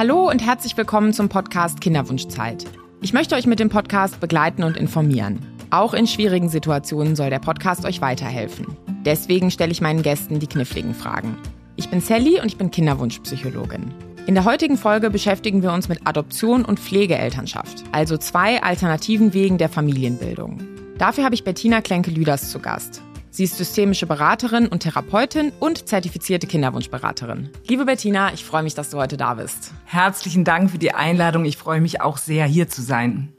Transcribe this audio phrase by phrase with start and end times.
[0.00, 2.64] Hallo und herzlich willkommen zum Podcast Kinderwunschzeit.
[3.02, 5.40] Ich möchte euch mit dem Podcast begleiten und informieren.
[5.68, 8.78] Auch in schwierigen Situationen soll der Podcast euch weiterhelfen.
[9.04, 11.36] Deswegen stelle ich meinen Gästen die kniffligen Fragen.
[11.76, 13.92] Ich bin Sally und ich bin Kinderwunschpsychologin.
[14.26, 19.58] In der heutigen Folge beschäftigen wir uns mit Adoption und Pflegeelternschaft, also zwei alternativen Wegen
[19.58, 20.62] der Familienbildung.
[20.96, 23.02] Dafür habe ich Bettina Klenke-Lüders zu Gast.
[23.32, 27.50] Sie ist systemische Beraterin und Therapeutin und zertifizierte Kinderwunschberaterin.
[27.68, 29.72] Liebe Bettina, ich freue mich, dass du heute da bist.
[29.84, 31.44] Herzlichen Dank für die Einladung.
[31.44, 33.32] Ich freue mich auch sehr, hier zu sein.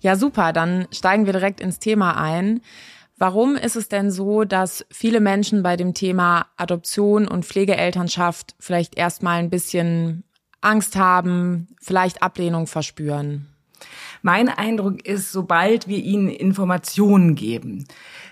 [0.00, 0.54] Ja, super.
[0.54, 2.62] Dann steigen wir direkt ins Thema ein.
[3.18, 8.96] Warum ist es denn so, dass viele Menschen bei dem Thema Adoption und Pflegeelternschaft vielleicht
[8.96, 10.24] erstmal ein bisschen
[10.62, 13.48] Angst haben, vielleicht Ablehnung verspüren?
[14.22, 17.86] Mein Eindruck ist, sobald wir ihnen Informationen geben,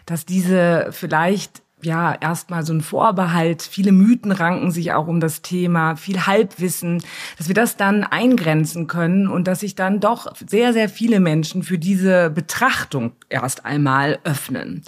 [0.06, 3.62] dass diese vielleicht ja, erstmal so ein Vorbehalt.
[3.62, 7.02] Viele Mythen ranken sich auch um das Thema, viel Halbwissen,
[7.38, 11.62] dass wir das dann eingrenzen können und dass sich dann doch sehr, sehr viele Menschen
[11.62, 14.82] für diese Betrachtung erst einmal öffnen.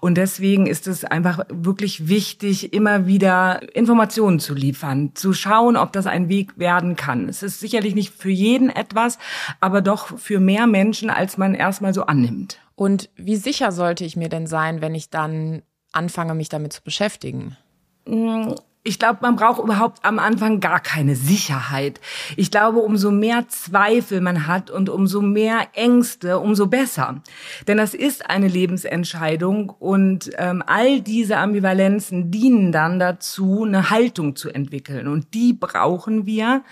[0.00, 5.92] Und deswegen ist es einfach wirklich wichtig, immer wieder Informationen zu liefern, zu schauen, ob
[5.92, 7.28] das ein Weg werden kann.
[7.28, 9.18] Es ist sicherlich nicht für jeden etwas,
[9.60, 12.60] aber doch für mehr Menschen, als man erstmal so annimmt.
[12.76, 16.82] Und wie sicher sollte ich mir denn sein, wenn ich dann anfange, mich damit zu
[16.82, 17.56] beschäftigen?
[18.86, 22.00] Ich glaube, man braucht überhaupt am Anfang gar keine Sicherheit.
[22.36, 27.20] Ich glaube, umso mehr Zweifel man hat und umso mehr Ängste, umso besser.
[27.66, 34.36] Denn das ist eine Lebensentscheidung und ähm, all diese Ambivalenzen dienen dann dazu, eine Haltung
[34.36, 35.08] zu entwickeln.
[35.08, 36.62] Und die brauchen wir.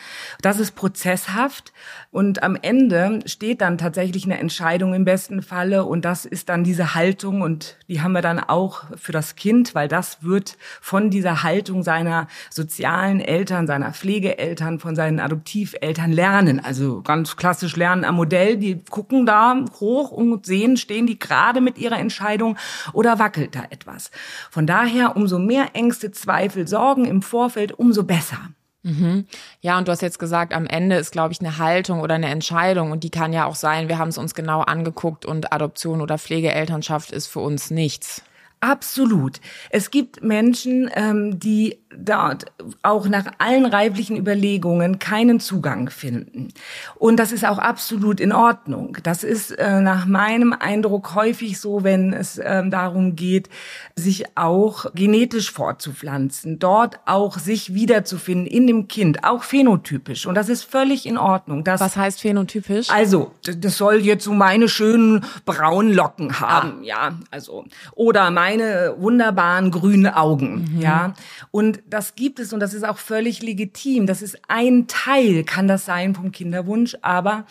[0.40, 1.72] Das ist prozesshaft.
[2.12, 5.84] Und am Ende steht dann tatsächlich eine Entscheidung im besten Falle.
[5.84, 7.42] Und das ist dann diese Haltung.
[7.42, 11.82] Und die haben wir dann auch für das Kind, weil das wird von dieser Haltung
[11.82, 16.64] sein seiner sozialen Eltern, seiner Pflegeeltern, von seinen Adoptiveltern lernen.
[16.64, 18.56] Also ganz klassisch lernen am Modell.
[18.56, 22.56] Die gucken da hoch und sehen, stehen die gerade mit ihrer Entscheidung
[22.92, 24.10] oder wackelt da etwas.
[24.50, 28.38] Von daher, umso mehr Ängste, Zweifel, Sorgen im Vorfeld, umso besser.
[28.82, 29.26] Mhm.
[29.62, 32.28] Ja, und du hast jetzt gesagt, am Ende ist, glaube ich, eine Haltung oder eine
[32.28, 36.02] Entscheidung und die kann ja auch sein, wir haben es uns genau angeguckt und Adoption
[36.02, 38.22] oder Pflegeelternschaft ist für uns nichts.
[38.64, 39.42] Absolut.
[39.68, 42.46] Es gibt Menschen, ähm, die dort
[42.82, 46.48] auch nach allen reiflichen Überlegungen keinen Zugang finden.
[46.96, 48.96] Und das ist auch absolut in Ordnung.
[49.02, 53.48] Das ist äh, nach meinem Eindruck häufig so, wenn es äh, darum geht,
[53.96, 60.26] sich auch genetisch fortzupflanzen, dort auch sich wiederzufinden in dem Kind, auch phänotypisch.
[60.26, 61.64] Und das ist völlig in Ordnung.
[61.64, 62.88] Das, Was heißt phänotypisch?
[62.90, 66.84] Also, das soll jetzt so meine schönen braunen Locken haben, ah.
[66.84, 67.64] ja, also.
[67.92, 70.80] Oder meine wunderbaren grünen Augen, mhm.
[70.80, 71.14] ja.
[71.50, 74.06] Und das gibt es und das ist auch völlig legitim.
[74.06, 77.46] Das ist ein Teil, kann das sein vom Kinderwunsch, aber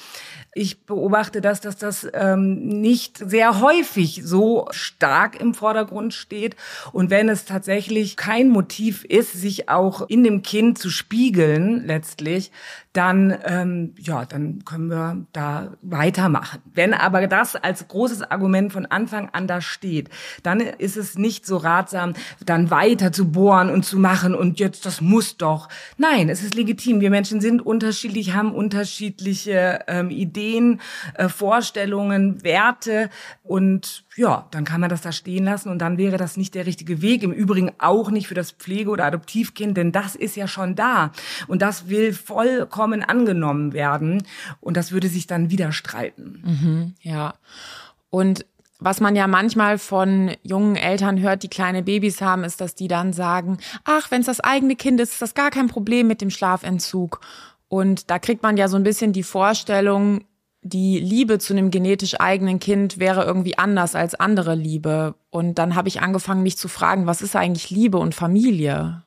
[0.55, 6.55] ich beobachte das, dass das ähm, nicht sehr häufig so stark im Vordergrund steht.
[6.91, 12.51] Und wenn es tatsächlich kein Motiv ist, sich auch in dem Kind zu spiegeln, letztlich,
[12.93, 16.61] dann ähm, ja, dann können wir da weitermachen.
[16.75, 20.09] Wenn aber das als großes Argument von Anfang an da steht,
[20.43, 22.13] dann ist es nicht so ratsam,
[22.45, 25.69] dann weiter zu bohren und zu machen und jetzt das muss doch.
[25.97, 27.01] Nein, es ist legitim.
[27.01, 30.79] Wir Menschen sind unterschiedlich, haben unterschiedliche ähm, Ideen,
[31.15, 33.09] äh, Vorstellungen, Werte
[33.41, 36.67] und ja, dann kann man das da stehen lassen und dann wäre das nicht der
[36.67, 37.23] richtige Weg.
[37.23, 41.11] Im Übrigen auch nicht für das Pflege- oder Adoptivkind, denn das ist ja schon da
[41.47, 44.23] und das will vollkommen angenommen werden
[44.59, 46.43] und das würde sich dann wieder streiten.
[46.43, 47.35] Mhm, ja.
[48.09, 48.45] Und
[48.79, 52.89] was man ja manchmal von jungen Eltern hört, die kleine Babys haben, ist, dass die
[52.89, 56.19] dann sagen, ach, wenn es das eigene Kind ist, ist das gar kein Problem mit
[56.19, 57.21] dem Schlafentzug.
[57.69, 60.25] Und da kriegt man ja so ein bisschen die Vorstellung,
[60.61, 65.15] die Liebe zu einem genetisch eigenen Kind wäre irgendwie anders als andere Liebe.
[65.29, 69.03] Und dann habe ich angefangen, mich zu fragen, was ist eigentlich Liebe und Familie?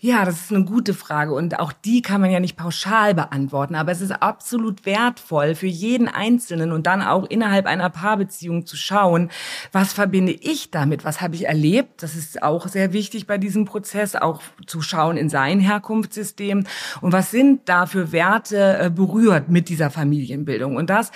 [0.00, 3.74] Ja, das ist eine gute Frage und auch die kann man ja nicht pauschal beantworten,
[3.74, 8.76] aber es ist absolut wertvoll für jeden Einzelnen und dann auch innerhalb einer Paarbeziehung zu
[8.76, 9.28] schauen,
[9.72, 13.64] was verbinde ich damit, was habe ich erlebt, das ist auch sehr wichtig bei diesem
[13.64, 16.62] Prozess, auch zu schauen in sein Herkunftssystem
[17.00, 20.76] und was sind da für Werte äh, berührt mit dieser Familienbildung?
[20.76, 21.10] Und das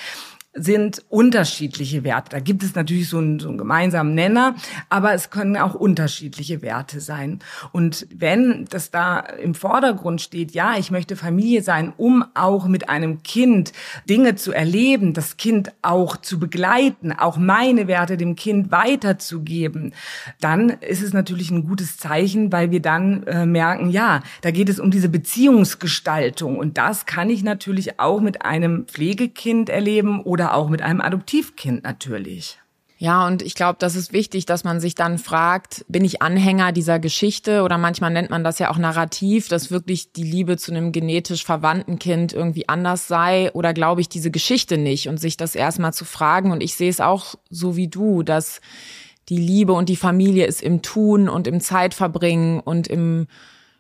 [0.54, 2.30] sind unterschiedliche Werte.
[2.30, 4.54] Da gibt es natürlich so einen, so einen gemeinsamen Nenner,
[4.90, 7.38] aber es können auch unterschiedliche Werte sein.
[7.72, 12.90] Und wenn das da im Vordergrund steht, ja, ich möchte Familie sein, um auch mit
[12.90, 13.72] einem Kind
[14.08, 19.94] Dinge zu erleben, das Kind auch zu begleiten, auch meine Werte dem Kind weiterzugeben,
[20.40, 24.68] dann ist es natürlich ein gutes Zeichen, weil wir dann äh, merken, ja, da geht
[24.68, 26.58] es um diese Beziehungsgestaltung.
[26.58, 31.00] Und das kann ich natürlich auch mit einem Pflegekind erleben oder oder auch mit einem
[31.00, 32.58] Adoptivkind natürlich.
[32.98, 36.70] Ja, und ich glaube, das ist wichtig, dass man sich dann fragt, bin ich Anhänger
[36.70, 40.70] dieser Geschichte oder manchmal nennt man das ja auch Narrativ, dass wirklich die Liebe zu
[40.70, 45.36] einem genetisch verwandten Kind irgendwie anders sei oder glaube ich diese Geschichte nicht und sich
[45.36, 46.52] das erstmal zu fragen.
[46.52, 48.60] Und ich sehe es auch so wie du, dass
[49.28, 53.26] die Liebe und die Familie ist im Tun und im Zeitverbringen und im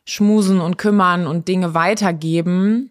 [0.04, 2.90] Schmusen und Kümmern und Dinge weitergeben.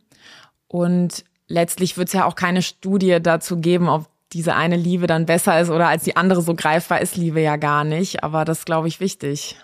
[0.68, 5.26] Und letztlich wird es ja auch keine Studie dazu geben, ob diese eine Liebe dann
[5.26, 8.24] besser ist oder als die andere so greifbar ist Liebe ja gar nicht.
[8.24, 9.58] Aber das glaube ich wichtig.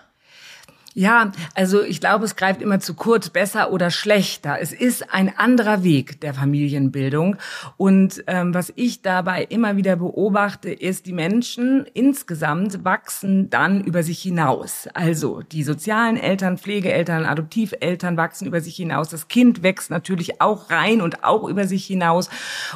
[0.98, 4.56] Ja, also ich glaube, es greift immer zu kurz, besser oder schlechter.
[4.60, 7.36] Es ist ein anderer Weg der Familienbildung.
[7.76, 14.02] Und ähm, was ich dabei immer wieder beobachte, ist, die Menschen insgesamt wachsen dann über
[14.02, 14.88] sich hinaus.
[14.92, 19.08] Also die sozialen Eltern, Pflegeeltern, Adoptiveltern wachsen über sich hinaus.
[19.08, 22.28] Das Kind wächst natürlich auch rein und auch über sich hinaus.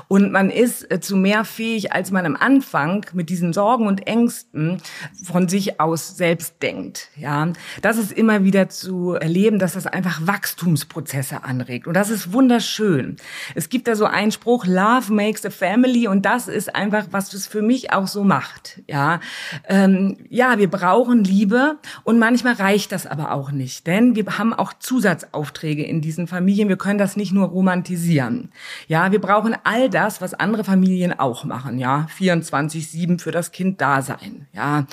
[0.07, 4.07] Und man ist äh, zu mehr fähig, als man am Anfang mit diesen Sorgen und
[4.07, 4.81] Ängsten
[5.25, 7.09] von sich aus selbst denkt.
[7.17, 7.49] Ja,
[7.81, 11.87] das ist immer wieder zu erleben, dass das einfach Wachstumsprozesse anregt.
[11.87, 13.17] Und das ist wunderschön.
[13.55, 16.07] Es gibt da so einen Spruch, Love makes a family.
[16.07, 18.83] Und das ist einfach, was es für mich auch so macht.
[18.87, 19.21] Ja,
[19.69, 21.79] ähm, ja, wir brauchen Liebe.
[22.05, 23.87] Und manchmal reicht das aber auch nicht.
[23.87, 26.69] Denn wir haben auch Zusatzaufträge in diesen Familien.
[26.69, 28.51] Wir können das nicht nur romantisieren.
[28.89, 31.79] Ja, wir brauchen all das, was andere Familien auch machen.
[31.79, 34.47] Ja, 24-7 für das Kind da sein.
[34.53, 34.87] Ja,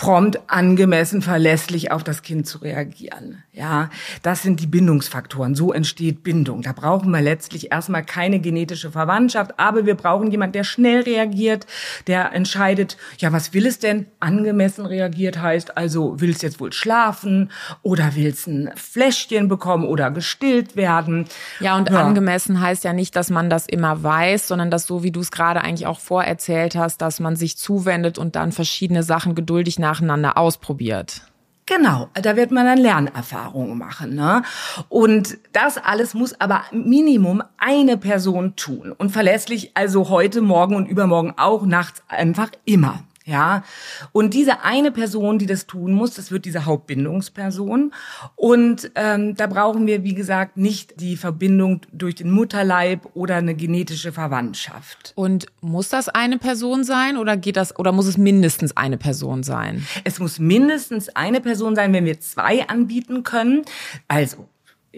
[0.00, 3.42] prompt, angemessen, verlässlich auf das Kind zu reagieren.
[3.52, 3.90] Ja,
[4.22, 5.54] das sind die Bindungsfaktoren.
[5.54, 6.62] So entsteht Bindung.
[6.62, 11.66] Da brauchen wir letztlich erstmal keine genetische Verwandtschaft, aber wir brauchen jemand, der schnell reagiert,
[12.06, 14.06] der entscheidet, ja, was will es denn?
[14.20, 17.50] Angemessen reagiert heißt also, will es jetzt wohl schlafen
[17.82, 21.26] oder will es ein Fläschchen bekommen oder gestillt werden?
[21.58, 22.02] Ja, und ja.
[22.02, 25.30] angemessen heißt ja nicht, dass man das immer weiß, sondern dass so wie du es
[25.30, 29.89] gerade eigentlich auch vorerzählt hast, dass man sich zuwendet und dann verschiedene Sachen geduldig nach
[29.90, 31.22] nacheinander ausprobiert.
[31.66, 34.14] Genau, da wird man dann Lernerfahrungen machen.
[34.14, 34.42] Ne?
[34.88, 38.92] Und das alles muss aber Minimum eine Person tun.
[38.92, 43.04] Und verlässlich also heute, morgen und übermorgen auch, nachts einfach immer.
[43.26, 43.64] Ja,
[44.12, 47.92] und diese eine Person, die das tun muss, das wird diese Hauptbindungsperson.
[48.34, 53.54] Und ähm, da brauchen wir, wie gesagt, nicht die Verbindung durch den Mutterleib oder eine
[53.54, 55.12] genetische Verwandtschaft.
[55.16, 59.42] Und muss das eine Person sein oder geht das oder muss es mindestens eine Person
[59.42, 59.86] sein?
[60.04, 63.62] Es muss mindestens eine Person sein, wenn wir zwei anbieten können.
[64.08, 64.48] Also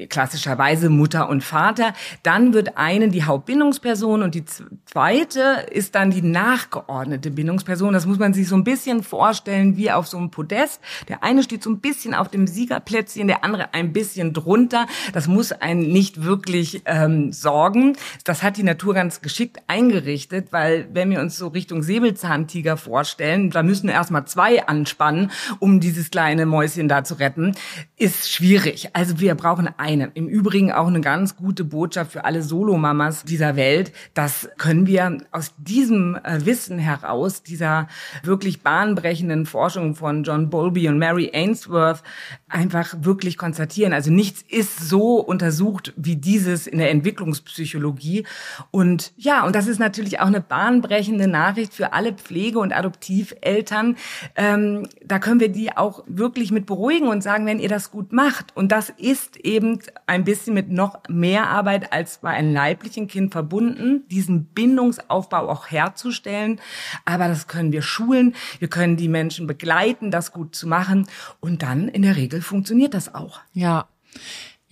[0.09, 1.93] klassischerweise Mutter und Vater.
[2.23, 4.45] Dann wird eine die Hauptbindungsperson und die
[4.87, 7.93] zweite ist dann die nachgeordnete Bindungsperson.
[7.93, 10.81] Das muss man sich so ein bisschen vorstellen wie auf so einem Podest.
[11.09, 14.87] Der eine steht so ein bisschen auf dem Siegerplätzchen, der andere ein bisschen drunter.
[15.13, 17.97] Das muss einen nicht wirklich ähm, sorgen.
[18.25, 23.51] Das hat die Natur ganz geschickt eingerichtet, weil wenn wir uns so Richtung Säbelzahntiger vorstellen,
[23.51, 27.55] da müssen erstmal zwei anspannen, um dieses kleine Mäuschen da zu retten,
[27.97, 28.91] ist schwierig.
[28.95, 30.13] Also wir brauchen eine.
[30.15, 33.93] Im Übrigen auch eine ganz gute Botschaft für alle Solomamas dieser Welt.
[34.15, 37.89] Das können wir aus diesem äh, Wissen heraus, dieser
[38.23, 42.03] wirklich bahnbrechenden Forschung von John Bowlby und Mary Ainsworth
[42.49, 43.93] einfach wirklich konstatieren.
[43.93, 48.25] Also nichts ist so untersucht wie dieses in der Entwicklungspsychologie.
[48.71, 53.97] Und ja, und das ist natürlich auch eine bahnbrechende Nachricht für alle Pflege- und Adoptiveltern.
[54.37, 58.13] Ähm, da können wir die auch wirklich mit beruhigen und sagen, wenn ihr das gut
[58.13, 58.57] macht.
[58.57, 59.72] Und das ist eben
[60.07, 65.71] ein bisschen mit noch mehr Arbeit als bei einem leiblichen Kind verbunden, diesen Bindungsaufbau auch
[65.71, 66.61] herzustellen.
[67.05, 68.35] Aber das können wir schulen.
[68.59, 71.07] Wir können die Menschen begleiten, das gut zu machen.
[71.41, 73.41] Und dann in der Regel funktioniert das auch.
[73.53, 73.89] Ja.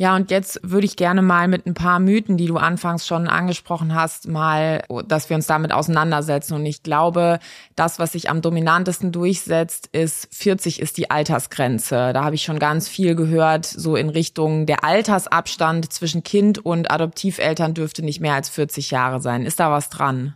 [0.00, 3.28] Ja, und jetzt würde ich gerne mal mit ein paar Mythen, die du anfangs schon
[3.28, 6.54] angesprochen hast, mal, dass wir uns damit auseinandersetzen.
[6.54, 7.38] Und ich glaube,
[7.76, 12.14] das, was sich am dominantesten durchsetzt, ist 40 ist die Altersgrenze.
[12.14, 16.90] Da habe ich schon ganz viel gehört, so in Richtung der Altersabstand zwischen Kind und
[16.90, 19.44] Adoptiveltern dürfte nicht mehr als 40 Jahre sein.
[19.44, 20.34] Ist da was dran?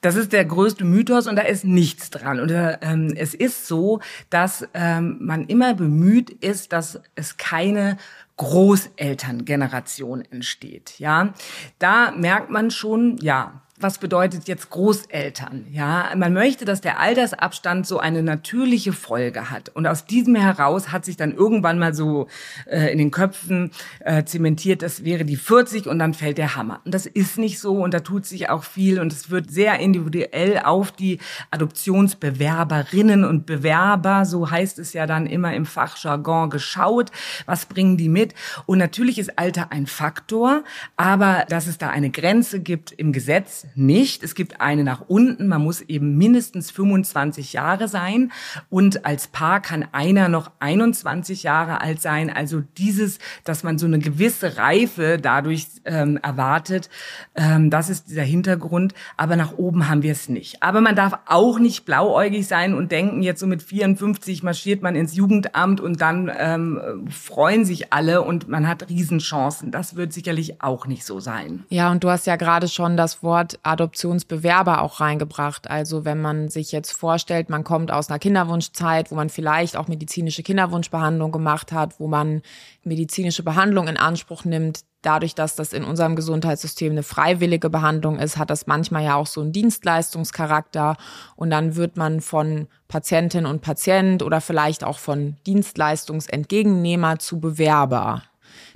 [0.00, 2.40] Das ist der größte Mythos und da ist nichts dran.
[2.40, 7.96] Und äh, ähm, es ist so, dass ähm, man immer bemüht ist, dass es keine
[8.38, 10.98] Großelterngeneration entsteht.
[10.98, 11.34] Ja,
[11.78, 15.66] da merkt man schon, ja, was bedeutet jetzt Großeltern?
[15.70, 19.68] Ja, man möchte, dass der Altersabstand so eine natürliche Folge hat.
[19.70, 22.26] Und aus diesem heraus hat sich dann irgendwann mal so
[22.66, 23.70] äh, in den Köpfen
[24.00, 26.80] äh, zementiert, das wäre die 40 und dann fällt der Hammer.
[26.84, 29.78] Und das ist nicht so und da tut sich auch viel und es wird sehr
[29.78, 31.18] individuell auf die
[31.50, 37.10] Adoptionsbewerberinnen und Bewerber, so heißt es ja dann immer im Fachjargon, geschaut.
[37.46, 38.34] Was bringen die mit?
[38.66, 40.64] Und natürlich ist Alter ein Faktor,
[40.96, 44.22] aber dass es da eine Grenze gibt im Gesetz, nicht.
[44.22, 45.48] Es gibt eine nach unten.
[45.48, 48.32] Man muss eben mindestens 25 Jahre sein
[48.70, 52.30] und als Paar kann einer noch 21 Jahre alt sein.
[52.30, 56.88] Also dieses, dass man so eine gewisse Reife dadurch ähm, erwartet,
[57.34, 58.94] ähm, das ist dieser Hintergrund.
[59.16, 60.62] Aber nach oben haben wir es nicht.
[60.62, 64.94] Aber man darf auch nicht blauäugig sein und denken, jetzt so mit 54 marschiert man
[64.94, 69.70] ins Jugendamt und dann ähm, freuen sich alle und man hat Riesenchancen.
[69.70, 71.64] Das wird sicherlich auch nicht so sein.
[71.68, 75.70] Ja, und du hast ja gerade schon das Wort Adoptionsbewerber auch reingebracht.
[75.70, 79.88] Also wenn man sich jetzt vorstellt, man kommt aus einer Kinderwunschzeit, wo man vielleicht auch
[79.88, 82.42] medizinische Kinderwunschbehandlung gemacht hat, wo man
[82.84, 88.36] medizinische Behandlung in Anspruch nimmt, dadurch, dass das in unserem Gesundheitssystem eine freiwillige Behandlung ist,
[88.36, 90.96] hat das manchmal ja auch so einen Dienstleistungscharakter
[91.36, 98.22] und dann wird man von Patientin und Patient oder vielleicht auch von Dienstleistungsentgegennehmer zu Bewerber.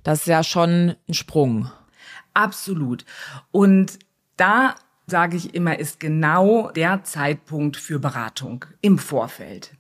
[0.03, 1.71] Das ist ja schon ein Sprung.
[2.35, 3.05] Absolut.
[3.51, 3.99] Und
[4.37, 4.75] da
[5.07, 9.73] sage ich immer, ist genau der Zeitpunkt für Beratung im Vorfeld.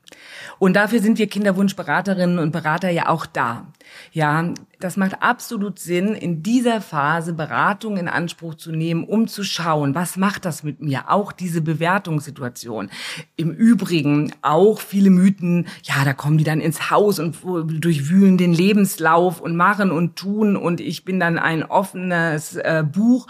[0.58, 3.66] Und dafür sind wir Kinderwunschberaterinnen und Berater ja auch da.
[4.12, 4.52] Ja,
[4.82, 9.94] das macht absolut Sinn, in dieser Phase Beratung in Anspruch zu nehmen, um zu schauen,
[9.94, 11.10] was macht das mit mir?
[11.10, 12.90] Auch diese Bewertungssituation.
[13.36, 18.52] Im Übrigen auch viele Mythen, ja, da kommen die dann ins Haus und durchwühlen den
[18.52, 23.28] Lebenslauf und machen und tun und ich bin dann ein offenes äh, Buch.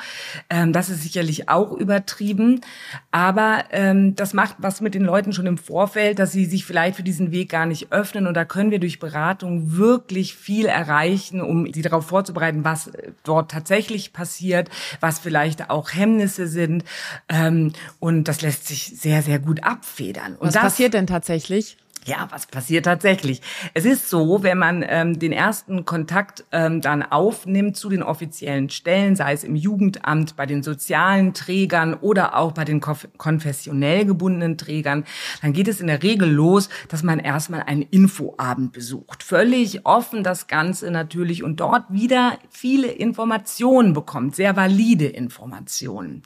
[0.48, 2.62] Ähm, das ist sicherlich auch übertrieben,
[3.10, 6.96] aber ähm, das macht was mit den Leuten schon im Vorfeld, dass sie sich vielleicht
[6.96, 11.42] für diesen Weg gar nicht öffnen und da können wir durch Beratung wirklich viel erreichen
[11.42, 12.90] um sie darauf vorzubereiten, was
[13.24, 16.84] dort tatsächlich passiert, was vielleicht auch Hemmnisse sind.
[17.28, 20.36] Ähm, und das lässt sich sehr, sehr gut abfedern.
[20.36, 21.76] Und was das, passiert denn tatsächlich?
[22.04, 23.42] Ja, was passiert tatsächlich?
[23.74, 28.70] Es ist so, wenn man ähm, den ersten Kontakt ähm, dann aufnimmt zu den offiziellen
[28.70, 34.58] Stellen, sei es im Jugendamt, bei den sozialen Trägern oder auch bei den konfessionell gebundenen
[34.58, 35.04] Trägern,
[35.42, 39.22] dann geht es in der Regel los, dass man erstmal einen Infoabend besucht.
[39.22, 46.22] Völlig offen das Ganze natürlich und dort wieder viele Informationen bekommt, sehr valide Informationen.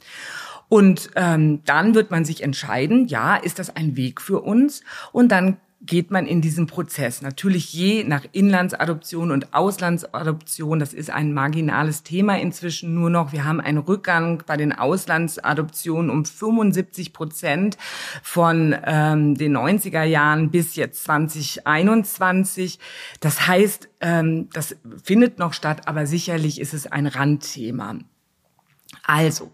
[0.69, 4.83] Und ähm, dann wird man sich entscheiden, ja, ist das ein Weg für uns?
[5.13, 7.23] Und dann geht man in diesen Prozess.
[7.23, 13.33] Natürlich je nach Inlandsadoption und Auslandsadoption, das ist ein marginales Thema inzwischen nur noch.
[13.33, 17.79] Wir haben einen Rückgang bei den Auslandsadoptionen um 75 Prozent
[18.23, 22.79] von ähm, den 90er Jahren bis jetzt 2021.
[23.21, 27.97] Das heißt, ähm, das findet noch statt, aber sicherlich ist es ein Randthema.
[29.05, 29.53] Also,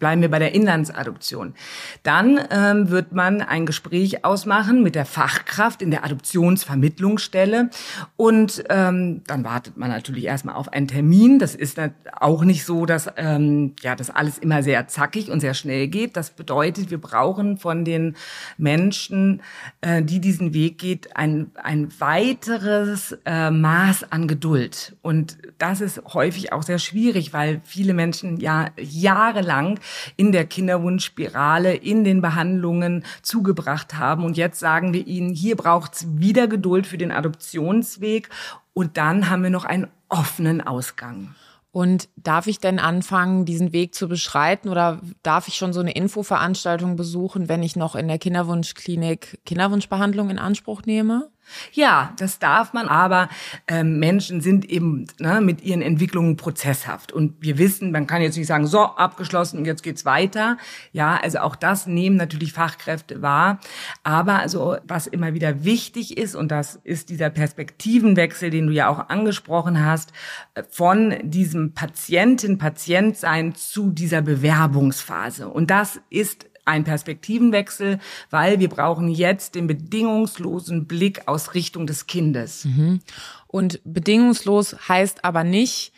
[0.00, 1.54] Bleiben wir bei der Inlandsadoption.
[2.02, 7.68] Dann ähm, wird man ein Gespräch ausmachen mit der Fachkraft in der Adoptionsvermittlungsstelle
[8.16, 11.38] und ähm, dann wartet man natürlich erstmal auf einen Termin.
[11.38, 11.78] Das ist
[12.18, 16.16] auch nicht so, dass ähm, ja das alles immer sehr zackig und sehr schnell geht.
[16.16, 18.16] Das bedeutet, wir brauchen von den
[18.56, 19.42] Menschen,
[19.82, 26.02] äh, die diesen Weg geht, ein ein weiteres äh, Maß an Geduld und das ist
[26.14, 29.78] häufig auch sehr schwierig, weil viele Menschen ja jahrelang
[30.16, 34.24] in der Kinderwunschspirale, in den Behandlungen zugebracht haben.
[34.24, 38.28] Und jetzt sagen wir ihnen, hier braucht's wieder Geduld für den Adoptionsweg.
[38.72, 41.34] Und dann haben wir noch einen offenen Ausgang.
[41.72, 45.92] Und darf ich denn anfangen, diesen Weg zu beschreiten oder darf ich schon so eine
[45.92, 51.30] Infoveranstaltung besuchen, wenn ich noch in der Kinderwunschklinik Kinderwunschbehandlung in Anspruch nehme?
[51.72, 53.28] Ja, das darf man, aber
[53.68, 57.12] ähm, Menschen sind eben ne, mit ihren Entwicklungen prozesshaft.
[57.12, 60.56] Und wir wissen, man kann jetzt nicht sagen, so, abgeschlossen und jetzt geht's weiter.
[60.92, 63.60] Ja, also auch das nehmen natürlich Fachkräfte wahr.
[64.02, 68.88] Aber also, was immer wieder wichtig ist, und das ist dieser Perspektivenwechsel, den du ja
[68.88, 70.12] auch angesprochen hast,
[70.54, 75.48] äh, von diesem Patientin-Patient-Sein zu dieser Bewerbungsphase.
[75.48, 77.98] Und das ist ein Perspektivenwechsel,
[78.30, 82.64] weil wir brauchen jetzt den bedingungslosen Blick aus Richtung des Kindes.
[82.64, 83.00] Mhm.
[83.46, 85.92] Und bedingungslos heißt aber nicht,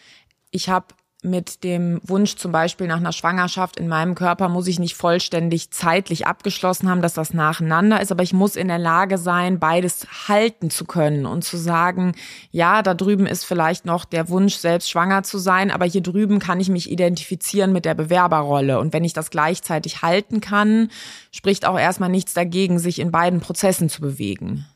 [0.51, 4.81] ich habe mit dem Wunsch zum Beispiel nach einer Schwangerschaft in meinem Körper muss ich
[4.81, 9.19] nicht vollständig zeitlich abgeschlossen haben, dass das nacheinander ist, aber ich muss in der Lage
[9.19, 12.17] sein, beides halten zu können und zu sagen,
[12.51, 16.41] ja, da drüben ist vielleicht noch der Wunsch, selbst schwanger zu sein, aber hier drüben
[16.41, 18.81] kann ich mich identifizieren mit der Bewerberrolle.
[18.81, 20.91] Und wenn ich das gleichzeitig halten kann,
[21.31, 24.67] spricht auch erstmal nichts dagegen, sich in beiden Prozessen zu bewegen.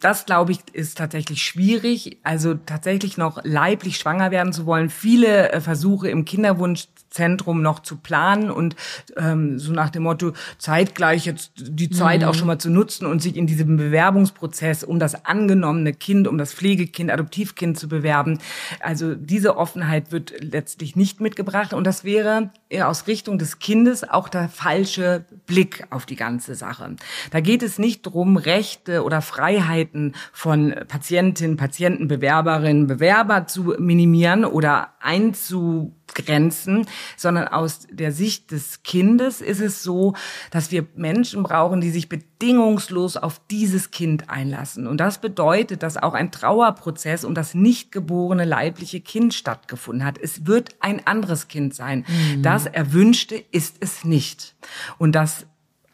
[0.00, 2.18] Das, glaube ich, ist tatsächlich schwierig.
[2.22, 4.90] Also tatsächlich noch leiblich schwanger werden zu wollen.
[4.90, 8.76] Viele äh, Versuche im Kinderwunsch Zentrum noch zu planen und
[9.16, 12.28] ähm, so nach dem Motto zeitgleich jetzt die Zeit mhm.
[12.28, 16.36] auch schon mal zu nutzen und sich in diesem Bewerbungsprozess um das angenommene Kind, um
[16.36, 18.38] das Pflegekind, Adoptivkind zu bewerben.
[18.80, 22.50] Also diese Offenheit wird letztlich nicht mitgebracht und das wäre
[22.82, 26.96] aus Richtung des Kindes auch der falsche Blick auf die ganze Sache.
[27.30, 34.44] Da geht es nicht drum, Rechte oder Freiheiten von Patientinnen, Patienten, Bewerberinnen, Bewerber zu minimieren
[34.44, 36.86] oder einzu Grenzen,
[37.16, 40.14] sondern aus der Sicht des Kindes ist es so,
[40.50, 44.86] dass wir Menschen brauchen, die sich bedingungslos auf dieses Kind einlassen.
[44.86, 50.18] Und das bedeutet, dass auch ein Trauerprozess um das nicht geborene leibliche Kind stattgefunden hat.
[50.18, 52.04] Es wird ein anderes Kind sein.
[52.06, 52.42] Mhm.
[52.42, 54.54] Das Erwünschte ist es nicht.
[54.98, 55.46] Und das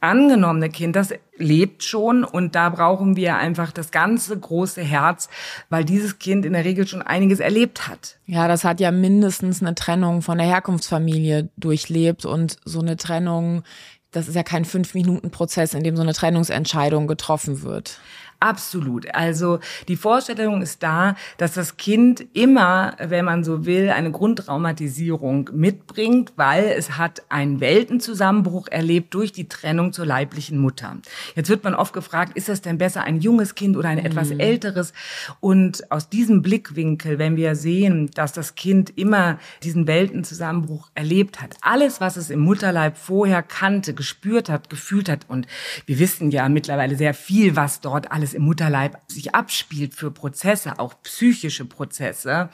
[0.03, 5.29] angenommene Kind, das lebt schon und da brauchen wir einfach das ganze große Herz,
[5.71, 8.19] weil dieses Kind in der Regel schon einiges erlebt hat.
[8.27, 13.63] Ja, das hat ja mindestens eine Trennung von der Herkunftsfamilie durchlebt und so eine Trennung,
[14.11, 17.99] das ist ja kein Fünf-Minuten-Prozess, in dem so eine Trennungsentscheidung getroffen wird.
[18.43, 19.15] Absolut.
[19.15, 25.51] Also die Vorstellung ist da, dass das Kind immer, wenn man so will, eine Grundtraumatisierung
[25.53, 30.97] mitbringt, weil es hat einen Weltenzusammenbruch erlebt durch die Trennung zur leiblichen Mutter.
[31.37, 34.07] Jetzt wird man oft gefragt, ist das denn besser ein junges Kind oder ein mhm.
[34.07, 34.93] etwas älteres?
[35.39, 41.57] Und aus diesem Blickwinkel, wenn wir sehen, dass das Kind immer diesen Weltenzusammenbruch erlebt hat,
[41.61, 45.47] alles, was es im Mutterleib vorher kannte, gespürt hat, gefühlt hat, und
[45.87, 50.11] wir wissen ja mittlerweile sehr viel, was dort alles alles im Mutterleib sich abspielt für
[50.11, 52.49] Prozesse, auch psychische Prozesse,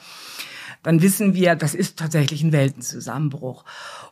[0.83, 3.65] dann wissen wir, das ist tatsächlich ein Weltenzusammenbruch.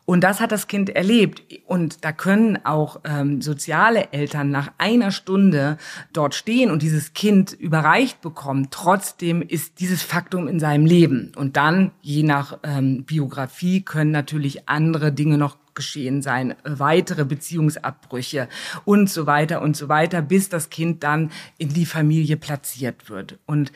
[0.05, 1.41] Und das hat das Kind erlebt.
[1.65, 5.77] Und da können auch ähm, soziale Eltern nach einer Stunde
[6.11, 8.67] dort stehen und dieses Kind überreicht bekommen.
[8.69, 11.31] Trotzdem ist dieses Faktum in seinem Leben.
[11.35, 18.49] Und dann, je nach ähm, Biografie, können natürlich andere Dinge noch geschehen sein, weitere Beziehungsabbrüche
[18.83, 23.37] und so weiter und so weiter, bis das Kind dann in die Familie platziert wird.
[23.45, 23.71] Und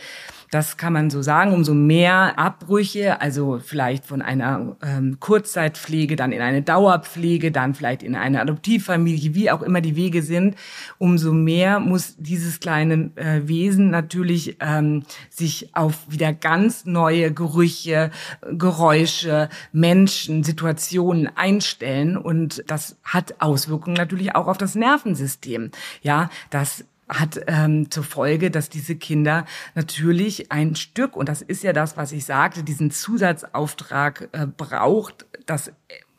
[0.51, 6.33] das kann man so sagen, umso mehr Abbrüche, also vielleicht von einer ähm, Kurzzeitpflege, dann
[6.33, 10.55] in eine Dauerpflege, dann vielleicht in eine Adoptivfamilie, wie auch immer die Wege sind,
[10.97, 18.11] umso mehr muss dieses kleine äh, Wesen natürlich ähm, sich auf wieder ganz neue Gerüche,
[18.51, 21.90] Geräusche, Menschen, Situationen einstellen.
[22.17, 25.71] Und das hat Auswirkungen natürlich auch auf das Nervensystem.
[26.01, 31.63] Ja, das hat ähm, zur Folge, dass diese Kinder natürlich ein Stück, und das ist
[31.63, 35.73] ja das, was ich sagte, diesen Zusatzauftrag äh, braucht, dass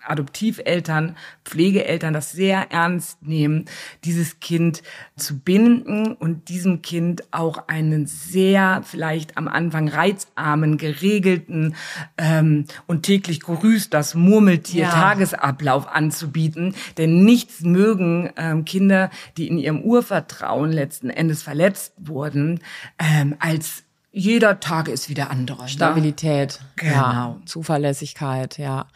[0.05, 3.67] Adoptiveltern, Pflegeeltern das sehr ernst nehmen,
[4.05, 4.83] dieses Kind
[5.17, 11.75] zu binden und diesem Kind auch einen sehr vielleicht am Anfang reizarmen, geregelten
[12.19, 14.91] ähm, und täglich grüßt das Murmeltier ja.
[14.91, 16.75] Tagesablauf anzubieten.
[16.99, 22.61] Denn nichts mögen ähm, Kinder, die in ihrem Urvertrauen letzten Endes verletzt wurden,
[22.99, 25.63] ähm, als jeder Tag ist wieder andere.
[25.63, 25.69] Ne?
[25.69, 26.69] Stabilität, ne?
[26.77, 26.95] genau.
[26.95, 28.87] ja, Zuverlässigkeit, ja.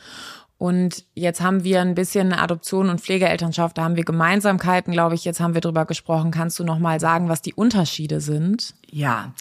[0.58, 5.24] Und jetzt haben wir ein bisschen Adoption und Pflegeelternschaft, da haben wir Gemeinsamkeiten, glaube ich.
[5.24, 6.30] Jetzt haben wir drüber gesprochen.
[6.30, 8.74] Kannst du noch mal sagen, was die Unterschiede sind?
[8.88, 9.32] Ja,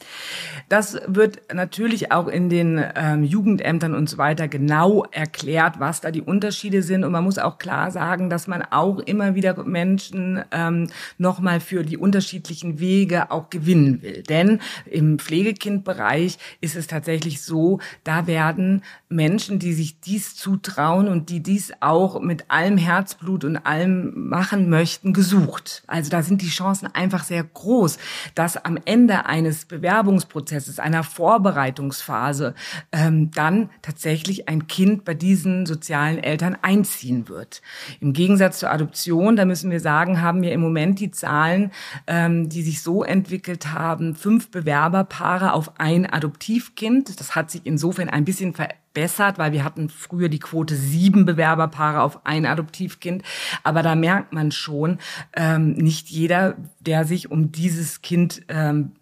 [0.69, 6.09] das wird natürlich auch in den ähm, Jugendämtern und so weiter genau erklärt, was da
[6.09, 7.03] die Unterschiede sind.
[7.03, 11.83] Und man muss auch klar sagen, dass man auch immer wieder Menschen ähm, nochmal für
[11.83, 14.23] die unterschiedlichen Wege auch gewinnen will.
[14.23, 21.29] Denn im Pflegekindbereich ist es tatsächlich so, da werden Menschen, die sich dies zutrauen und
[21.29, 25.83] die dies auch mit allem Herzblut und allem machen möchten, gesucht.
[25.85, 27.99] Also da sind die Chancen einfach sehr groß,
[28.33, 32.55] dass am Ende eines Bewerbungsprozesses, einer Vorbereitungsphase,
[32.93, 37.61] ähm, dann tatsächlich ein Kind bei diesen sozialen Eltern einziehen wird.
[37.99, 41.71] Im Gegensatz zur Adoption, da müssen wir sagen, haben wir im Moment die Zahlen,
[42.07, 47.19] ähm, die sich so entwickelt haben, fünf Bewerberpaare auf ein Adoptivkind.
[47.19, 52.01] Das hat sich insofern ein bisschen verbessert, weil wir hatten früher die Quote sieben Bewerberpaare
[52.01, 53.23] auf ein Adoptivkind.
[53.63, 54.99] Aber da merkt man schon,
[55.33, 58.93] ähm, nicht jeder, der sich um dieses Kind ähm,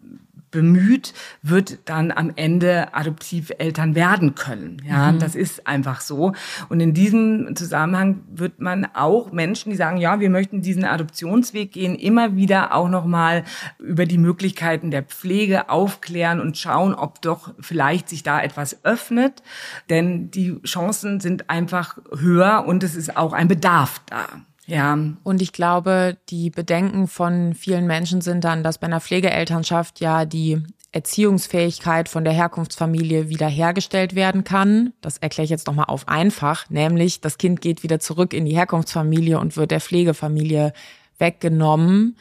[0.54, 4.80] bemüht, wird dann am Ende Adoptiveltern werden können.
[4.88, 5.18] Ja, mhm.
[5.18, 6.32] das ist einfach so.
[6.68, 11.72] Und in diesem Zusammenhang wird man auch Menschen, die sagen, ja, wir möchten diesen Adoptionsweg
[11.72, 13.42] gehen, immer wieder auch nochmal
[13.80, 19.42] über die Möglichkeiten der Pflege aufklären und schauen, ob doch vielleicht sich da etwas öffnet.
[19.90, 24.28] Denn die Chancen sind einfach höher und es ist auch ein Bedarf da.
[24.66, 24.98] Ja.
[25.22, 30.24] Und ich glaube, die Bedenken von vielen Menschen sind dann, dass bei einer Pflegeelternschaft ja
[30.24, 34.92] die Erziehungsfähigkeit von der Herkunftsfamilie wiederhergestellt werden kann.
[35.00, 38.54] Das erkläre ich jetzt nochmal auf einfach, nämlich das Kind geht wieder zurück in die
[38.54, 40.72] Herkunftsfamilie und wird der Pflegefamilie
[41.18, 42.16] weggenommen.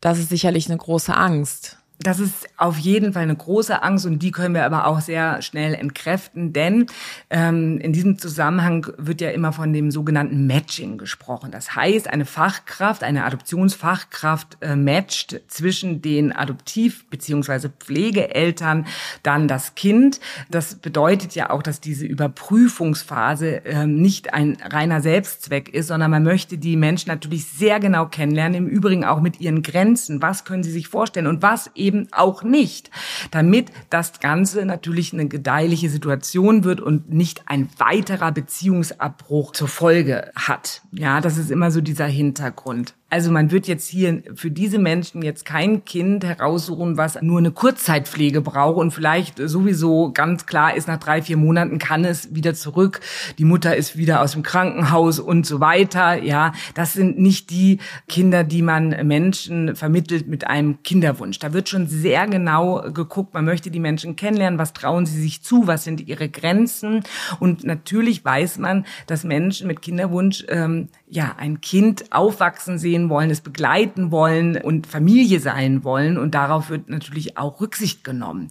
[0.00, 1.78] Das ist sicherlich eine große Angst.
[2.02, 5.40] Das ist auf jeden Fall eine große Angst und die können wir aber auch sehr
[5.40, 6.86] schnell entkräften, denn
[7.30, 11.52] ähm, in diesem Zusammenhang wird ja immer von dem sogenannten Matching gesprochen.
[11.52, 17.68] Das heißt, eine Fachkraft, eine Adoptionsfachkraft äh, matcht zwischen den Adoptiv- bzw.
[17.78, 18.86] Pflegeeltern
[19.22, 20.18] dann das Kind.
[20.50, 26.24] Das bedeutet ja auch, dass diese Überprüfungsphase äh, nicht ein reiner Selbstzweck ist, sondern man
[26.24, 30.20] möchte die Menschen natürlich sehr genau kennenlernen, im Übrigen auch mit ihren Grenzen.
[30.20, 32.90] Was können sie sich vorstellen und was eben eben auch nicht,
[33.30, 40.30] damit das Ganze natürlich eine gedeihliche Situation wird und nicht ein weiterer Beziehungsabbruch zur Folge
[40.34, 40.82] hat.
[40.92, 42.94] Ja, das ist immer so dieser Hintergrund.
[43.12, 47.50] Also man wird jetzt hier für diese Menschen jetzt kein Kind heraussuchen, was nur eine
[47.50, 52.54] Kurzzeitpflege braucht und vielleicht sowieso ganz klar ist, nach drei, vier Monaten kann es wieder
[52.54, 53.00] zurück.
[53.36, 56.22] Die Mutter ist wieder aus dem Krankenhaus und so weiter.
[56.22, 61.38] Ja, das sind nicht die Kinder, die man Menschen vermittelt mit einem Kinderwunsch.
[61.38, 63.34] Da wird schon sehr genau geguckt.
[63.34, 64.58] Man möchte die Menschen kennenlernen.
[64.58, 65.66] Was trauen sie sich zu?
[65.66, 67.02] Was sind ihre Grenzen?
[67.40, 73.28] Und natürlich weiß man, dass Menschen mit Kinderwunsch ähm, ja ein Kind aufwachsen sehen wollen,
[73.28, 76.16] es begleiten wollen und Familie sein wollen.
[76.16, 78.50] Und darauf wird natürlich auch Rücksicht genommen.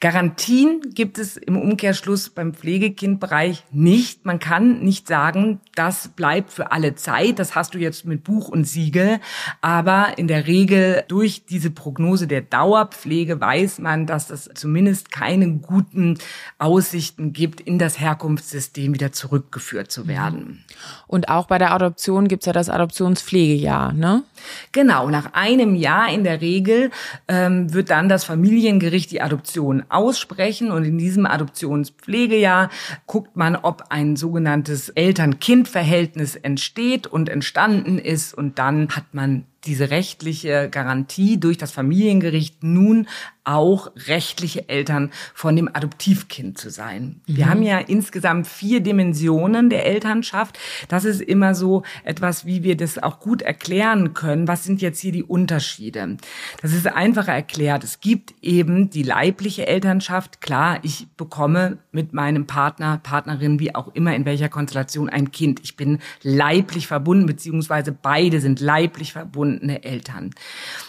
[0.00, 4.26] Garantien gibt es im Umkehrschluss beim Pflegekindbereich nicht.
[4.26, 7.38] Man kann nicht sagen, das bleibt für alle Zeit.
[7.38, 9.18] Das hast du jetzt mit Buch und Siegel.
[9.62, 15.50] Aber in der Regel durch diese Prognose der Dauerpflege weiß man, dass es zumindest keine
[15.56, 16.18] guten
[16.58, 20.64] Aussichten gibt, in das Herkunftssystem wieder zurückgeführt zu werden.
[21.06, 23.54] Und auch bei der Adoption gibt es ja das Adoptionspflegejahr.
[23.54, 24.24] Jahr, ne?
[24.72, 26.90] Genau, nach einem Jahr in der Regel
[27.28, 32.68] ähm, wird dann das Familiengericht die Adoption aussprechen und in diesem Adoptionspflegejahr
[33.06, 39.90] guckt man, ob ein sogenanntes Eltern-Kind-Verhältnis entsteht und entstanden ist und dann hat man diese
[39.90, 43.06] rechtliche Garantie durch das Familiengericht nun
[43.44, 47.20] auch rechtliche Eltern von dem Adoptivkind zu sein.
[47.26, 47.36] Mhm.
[47.36, 50.58] Wir haben ja insgesamt vier Dimensionen der Elternschaft.
[50.88, 54.48] Das ist immer so etwas, wie wir das auch gut erklären können.
[54.48, 56.16] Was sind jetzt hier die Unterschiede?
[56.62, 57.84] Das ist einfacher erklärt.
[57.84, 60.40] Es gibt eben die leibliche Elternschaft.
[60.40, 65.60] Klar, ich bekomme mit meinem Partner, Partnerin, wie auch immer, in welcher Konstellation ein Kind.
[65.62, 69.12] Ich bin leiblich verbunden, beziehungsweise beide sind leiblich
[69.54, 70.30] verbundene Eltern.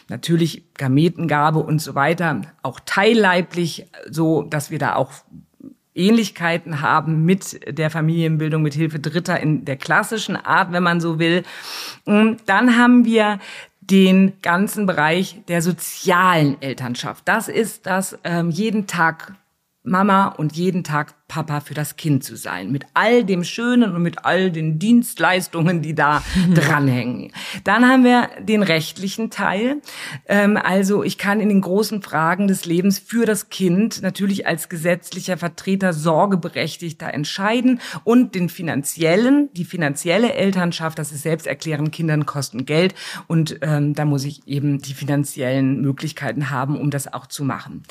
[0.09, 5.11] Natürlich Gametengabe und so weiter, auch teilleiblich, so dass wir da auch
[5.93, 11.19] Ähnlichkeiten haben mit der Familienbildung mit Hilfe Dritter in der klassischen Art, wenn man so
[11.19, 11.43] will.
[12.05, 13.39] Dann haben wir
[13.79, 17.25] den ganzen Bereich der sozialen Elternschaft.
[17.27, 19.35] Das ist das ähm, jeden Tag
[19.83, 22.71] Mama und jeden Tag Papa für das Kind zu sein.
[22.71, 27.31] Mit all dem Schönen und mit all den Dienstleistungen, die da dranhängen.
[27.63, 29.81] Dann haben wir den rechtlichen Teil.
[30.27, 34.69] Ähm, also ich kann in den großen Fragen des Lebens für das Kind natürlich als
[34.69, 42.65] gesetzlicher Vertreter Sorgeberechtigter entscheiden und den finanziellen, die finanzielle Elternschaft, das ist selbsterklärend, Kindern kosten
[42.65, 42.93] Geld
[43.25, 47.83] und ähm, da muss ich eben die finanziellen Möglichkeiten haben, um das auch zu machen.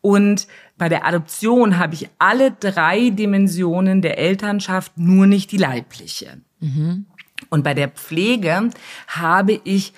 [0.00, 0.46] Und
[0.78, 2.75] bei der Adoption habe ich alle drei
[3.10, 6.38] Dimensionen der Elternschaft, nur nicht die leibliche.
[6.60, 7.06] Mhm.
[7.50, 8.70] Und bei der Pflege
[9.08, 9.92] habe ich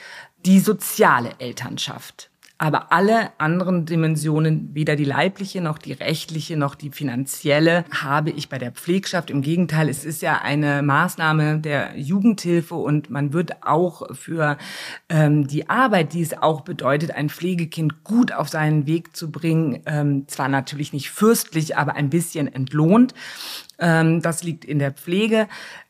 [0.45, 2.31] die soziale Elternschaft.
[2.61, 8.49] Aber alle anderen Dimensionen, weder die leibliche noch die rechtliche noch die finanzielle, habe ich
[8.49, 9.31] bei der Pflegschaft.
[9.31, 14.59] Im Gegenteil, es ist ja eine Maßnahme der Jugendhilfe und man wird auch für
[15.09, 19.81] ähm, die Arbeit, die es auch bedeutet, ein Pflegekind gut auf seinen Weg zu bringen,
[19.87, 23.15] ähm, zwar natürlich nicht fürstlich, aber ein bisschen entlohnt.
[23.79, 25.47] Ähm, das liegt in der Pflege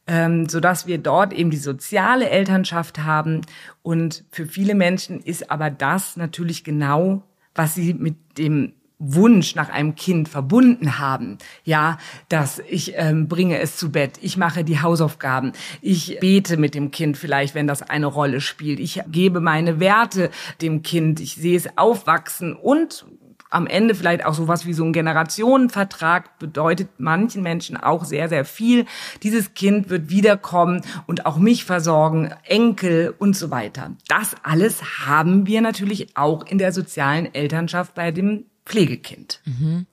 [0.08, 3.42] ähm, so dass wir dort eben die soziale Elternschaft haben.
[3.82, 7.22] Und für viele Menschen ist aber das natürlich genau,
[7.54, 11.38] was sie mit dem Wunsch nach einem Kind verbunden haben.
[11.64, 16.74] Ja, dass ich ähm, bringe es zu Bett, ich mache die Hausaufgaben, ich bete mit
[16.74, 21.36] dem Kind vielleicht, wenn das eine Rolle spielt, ich gebe meine Werte dem Kind, ich
[21.36, 23.06] sehe es aufwachsen und
[23.50, 28.44] am Ende vielleicht auch sowas wie so ein Generationenvertrag bedeutet manchen Menschen auch sehr, sehr
[28.44, 28.86] viel.
[29.22, 33.92] Dieses Kind wird wiederkommen und auch mich versorgen, Enkel und so weiter.
[34.08, 39.40] Das alles haben wir natürlich auch in der sozialen Elternschaft bei dem Pflegekind.
[39.46, 39.86] Mhm.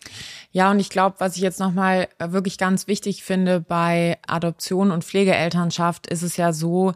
[0.52, 5.06] Ja, und ich glaube, was ich jetzt nochmal wirklich ganz wichtig finde bei Adoption und
[5.06, 6.94] Pflegeelternschaft, ist es ja so,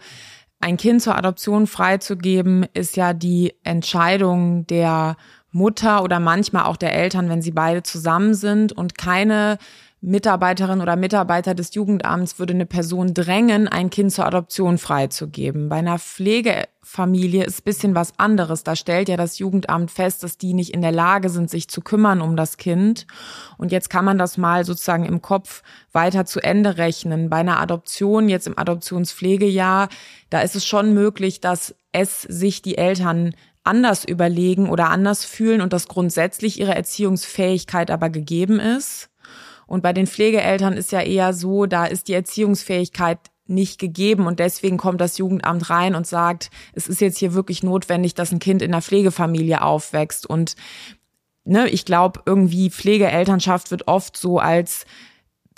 [0.61, 5.15] ein Kind zur Adoption freizugeben, ist ja die Entscheidung der
[5.51, 9.57] Mutter oder manchmal auch der Eltern, wenn sie beide zusammen sind und keine
[10.01, 15.67] Mitarbeiterin oder Mitarbeiter des Jugendamts würde eine Person drängen, ein Kind zur Adoption freizugeben.
[15.67, 18.63] Bei einer Pflegefamilie ist bisschen was anderes.
[18.63, 21.81] Da stellt ja das Jugendamt fest, dass die nicht in der Lage sind, sich zu
[21.81, 23.07] kümmern um das Kind.
[23.57, 27.29] Und jetzt kann man das mal sozusagen im Kopf weiter zu Ende rechnen.
[27.29, 29.89] Bei einer Adoption, jetzt im Adoptionspflegejahr,
[30.29, 35.61] da ist es schon möglich, dass es sich die Eltern anders überlegen oder anders fühlen
[35.61, 39.09] und dass grundsätzlich ihre Erziehungsfähigkeit aber gegeben ist.
[39.67, 44.39] Und bei den Pflegeeltern ist ja eher so, da ist die Erziehungsfähigkeit nicht gegeben und
[44.39, 48.39] deswegen kommt das Jugendamt rein und sagt, es ist jetzt hier wirklich notwendig, dass ein
[48.39, 50.55] Kind in einer Pflegefamilie aufwächst und
[51.45, 54.85] ne, ich glaube irgendwie Pflegeelternschaft wird oft so als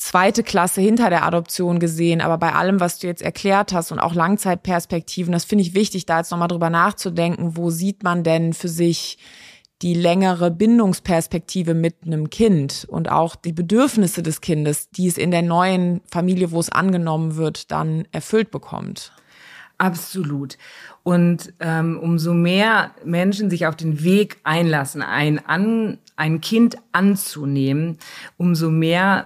[0.02, 4.00] zweite Klasse hinter der Adoption gesehen, aber bei allem, was du jetzt erklärt hast und
[4.00, 8.54] auch Langzeitperspektiven, das finde ich wichtig, da jetzt nochmal drüber nachzudenken, wo sieht man denn
[8.54, 9.20] für sich
[9.82, 15.32] die längere Bindungsperspektive mit einem Kind und auch die Bedürfnisse des Kindes, die es in
[15.32, 19.12] der neuen Familie, wo es angenommen wird, dann erfüllt bekommt.
[19.78, 20.60] Absolut.
[21.02, 27.98] Und ähm, umso mehr Menschen sich auf den Weg einlassen, ein, an, ein Kind anzunehmen,
[28.38, 29.26] umso mehr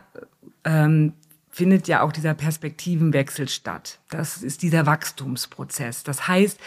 [0.65, 1.13] ähm,
[1.49, 3.99] findet ja auch dieser Perspektivenwechsel statt.
[4.09, 6.03] Das ist dieser Wachstumsprozess.
[6.03, 6.59] Das heißt,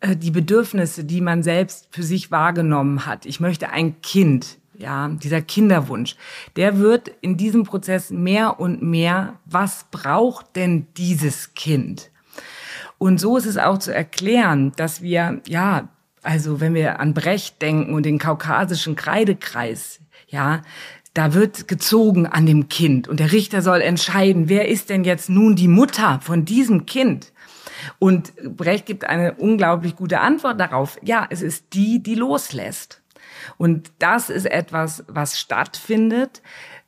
[0.00, 3.24] äh, die Bedürfnisse, die man selbst für sich wahrgenommen hat.
[3.24, 6.16] Ich möchte ein Kind, ja, dieser Kinderwunsch,
[6.56, 12.10] der wird in diesem Prozess mehr und mehr, was braucht denn dieses Kind?
[12.98, 15.88] Und so ist es auch zu erklären, dass wir, ja,
[16.22, 20.62] also wenn wir an Brecht denken und den kaukasischen Kreidekreis, ja,
[21.14, 25.28] da wird gezogen an dem Kind und der Richter soll entscheiden, wer ist denn jetzt
[25.28, 27.32] nun die Mutter von diesem Kind?
[27.98, 30.98] Und Brecht gibt eine unglaublich gute Antwort darauf.
[31.02, 33.02] Ja, es ist die, die loslässt.
[33.58, 36.42] Und das ist etwas, was stattfindet.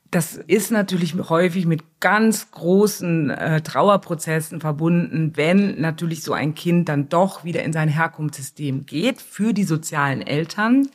[0.09, 6.87] Das ist natürlich häufig mit ganz großen äh, Trauerprozessen verbunden, wenn natürlich so ein Kind
[6.87, 10.87] dann doch wieder in sein Herkunftssystem geht für die sozialen Eltern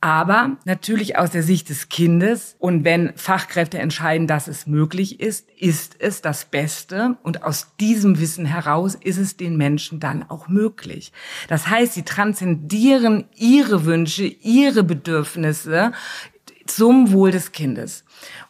[0.00, 2.54] aber natürlich aus der Sicht des Kindes.
[2.58, 7.16] Und wenn Fachkräfte entscheiden, dass es möglich ist, ist es das Beste.
[7.22, 11.12] Und aus diesem Wissen heraus ist es den Menschen dann auch möglich.
[11.48, 15.92] Das heißt, sie transzendieren ihre Wünsche, ihre Bedürfnisse
[16.66, 18.04] zum Wohl des Kindes.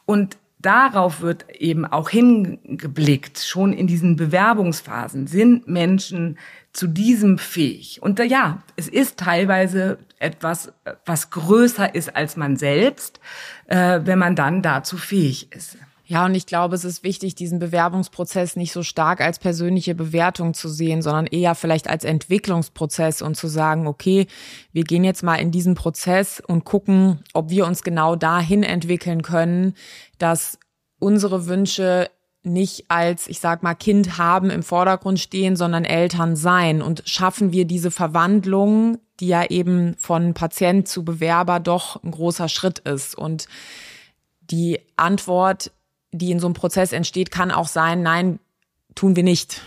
[0.04, 6.38] Und darauf wird eben auch hingeblickt, schon in diesen Bewerbungsphasen sind Menschen
[6.72, 8.02] zu diesem fähig.
[8.02, 10.72] Und äh, ja, es ist teilweise etwas,
[11.04, 13.20] was größer ist als man selbst,
[13.66, 15.76] äh, wenn man dann dazu fähig ist.
[16.08, 20.54] Ja, und ich glaube, es ist wichtig, diesen Bewerbungsprozess nicht so stark als persönliche Bewertung
[20.54, 24.28] zu sehen, sondern eher vielleicht als Entwicklungsprozess und zu sagen, okay,
[24.72, 29.22] wir gehen jetzt mal in diesen Prozess und gucken, ob wir uns genau dahin entwickeln
[29.22, 29.74] können,
[30.18, 30.60] dass
[31.00, 32.08] unsere Wünsche
[32.46, 36.80] nicht als, ich sag mal, Kind haben im Vordergrund stehen, sondern Eltern sein.
[36.80, 42.48] Und schaffen wir diese Verwandlung, die ja eben von Patient zu Bewerber doch ein großer
[42.48, 43.16] Schritt ist.
[43.16, 43.48] Und
[44.40, 45.72] die Antwort,
[46.12, 48.38] die in so einem Prozess entsteht, kann auch sein, nein,
[48.94, 49.60] tun wir nicht.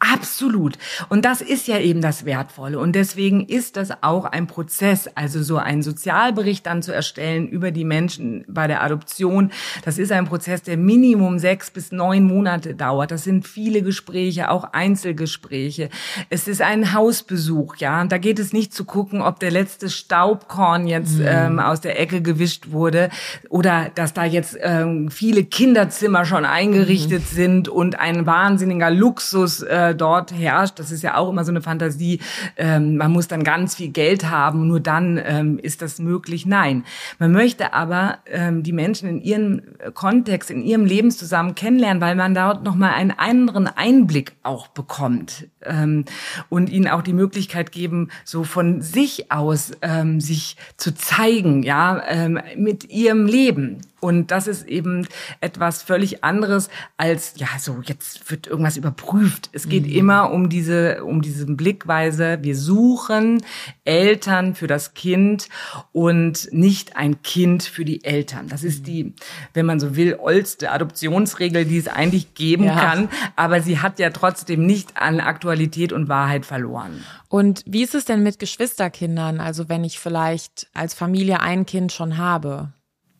[0.00, 0.78] Absolut.
[1.10, 2.78] Und das ist ja eben das Wertvolle.
[2.78, 7.70] Und deswegen ist das auch ein Prozess, also so einen Sozialbericht dann zu erstellen über
[7.70, 9.52] die Menschen bei der Adoption.
[9.84, 13.10] Das ist ein Prozess, der Minimum sechs bis neun Monate dauert.
[13.10, 15.90] Das sind viele Gespräche, auch Einzelgespräche.
[16.30, 18.00] Es ist ein Hausbesuch, ja.
[18.00, 21.26] Und da geht es nicht zu gucken, ob der letzte Staubkorn jetzt mhm.
[21.26, 23.10] ähm, aus der Ecke gewischt wurde
[23.50, 27.36] oder dass da jetzt ähm, viele Kinderzimmer schon eingerichtet mhm.
[27.36, 30.78] sind und ein wahnsinniger Luxus äh, dort herrscht.
[30.78, 32.20] Das ist ja auch immer so eine Fantasie.
[32.56, 36.46] Ähm, man muss dann ganz viel Geld haben, nur dann ähm, ist das möglich.
[36.46, 36.84] Nein,
[37.18, 39.62] man möchte aber ähm, die Menschen in ihrem
[39.94, 45.48] Kontext, in ihrem Lebenszusammen kennenlernen, weil man dort noch mal einen anderen Einblick auch bekommt
[45.62, 46.04] ähm,
[46.48, 52.02] und ihnen auch die Möglichkeit geben, so von sich aus ähm, sich zu zeigen, ja,
[52.06, 53.80] ähm, mit ihrem Leben.
[54.00, 55.06] Und das ist eben
[55.40, 59.50] etwas völlig anderes als, ja, so jetzt wird irgendwas überprüft.
[59.52, 59.92] Es geht mhm.
[59.92, 62.38] immer um diese, um diese Blickweise.
[62.42, 63.42] Wir suchen
[63.84, 65.48] Eltern für das Kind
[65.92, 68.48] und nicht ein Kind für die Eltern.
[68.48, 69.14] Das ist die,
[69.54, 72.74] wenn man so will, oldste Adoptionsregel, die es eigentlich geben ja.
[72.74, 73.08] kann.
[73.36, 77.04] Aber sie hat ja trotzdem nicht an Aktualität und Wahrheit verloren.
[77.28, 79.40] Und wie ist es denn mit Geschwisterkindern?
[79.40, 82.72] Also wenn ich vielleicht als Familie ein Kind schon habe?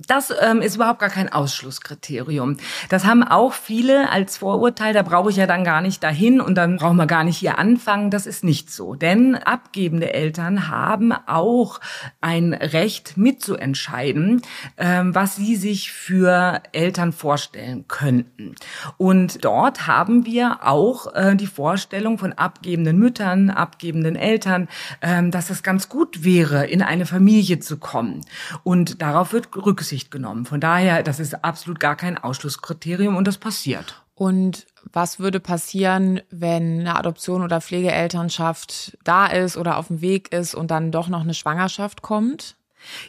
[0.06, 2.56] Das ähm, ist überhaupt gar kein Ausschlusskriterium.
[2.88, 4.94] Das haben auch viele als Vorurteil.
[4.94, 7.58] Da brauche ich ja dann gar nicht dahin und dann brauchen wir gar nicht hier
[7.58, 8.10] anfangen.
[8.10, 8.94] Das ist nicht so.
[8.94, 11.80] Denn abgebende Eltern haben auch
[12.20, 14.42] ein Recht mitzuentscheiden,
[14.78, 18.54] ähm, was sie sich für Eltern vorstellen könnten.
[18.96, 24.68] Und dort haben wir auch äh, die Vorstellung von abgebenden Müttern, abgebenden Eltern,
[25.02, 28.24] ähm, dass es ganz gut wäre, in eine Familie zu kommen.
[28.62, 30.44] Und darauf wird Rücksicht Rücksicht genommen.
[30.44, 34.02] Von daher, das ist absolut gar kein Ausschlusskriterium und das passiert.
[34.14, 40.32] Und was würde passieren, wenn eine Adoption oder Pflegeelternschaft da ist oder auf dem Weg
[40.32, 42.56] ist und dann doch noch eine Schwangerschaft kommt?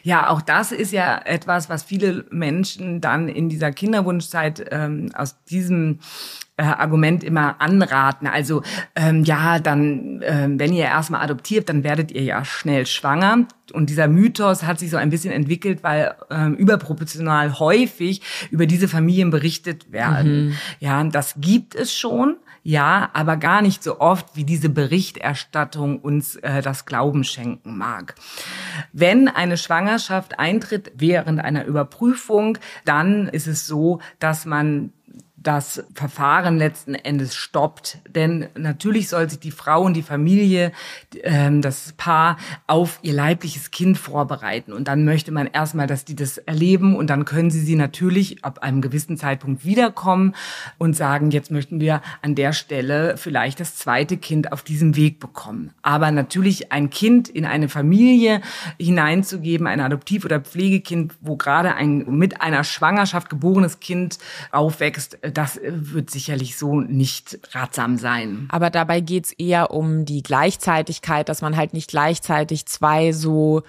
[0.02, 5.42] Ja, auch das ist ja etwas, was viele Menschen dann in dieser Kinderwunschzeit ähm, aus
[5.44, 6.00] diesem
[6.58, 8.26] äh, Argument immer anraten.
[8.26, 8.62] Also
[8.94, 13.46] ähm, ja, dann, äh, wenn ihr erstmal adoptiert, dann werdet ihr ja schnell schwanger.
[13.72, 18.86] Und dieser Mythos hat sich so ein bisschen entwickelt, weil ähm, überproportional häufig über diese
[18.86, 20.46] Familien berichtet werden.
[20.46, 20.54] Mhm.
[20.78, 22.36] Ja, das gibt es schon.
[22.64, 28.14] Ja, aber gar nicht so oft, wie diese Berichterstattung uns äh, das Glauben schenken mag.
[28.92, 34.92] Wenn eine Schwangerschaft eintritt während einer Überprüfung, dann ist es so, dass man
[35.42, 37.98] das Verfahren letzten Endes stoppt.
[38.08, 40.72] Denn natürlich soll sich die Frau und die Familie,
[41.22, 44.72] ähm, das Paar auf ihr leibliches Kind vorbereiten.
[44.72, 48.44] Und dann möchte man erstmal, dass die das erleben und dann können sie sie natürlich
[48.44, 50.34] ab einem gewissen Zeitpunkt wiederkommen
[50.78, 55.20] und sagen, jetzt möchten wir an der Stelle vielleicht das zweite Kind auf diesem Weg
[55.20, 55.72] bekommen.
[55.82, 58.40] Aber natürlich ein Kind in eine Familie
[58.78, 64.18] hineinzugeben, ein Adoptiv- oder Pflegekind, wo gerade ein mit einer Schwangerschaft geborenes Kind
[64.50, 68.48] aufwächst, das wird sicherlich so nicht ratsam sein.
[68.50, 73.62] Aber dabei geht's eher um die Gleichzeitigkeit, dass man halt nicht gleichzeitig zwei so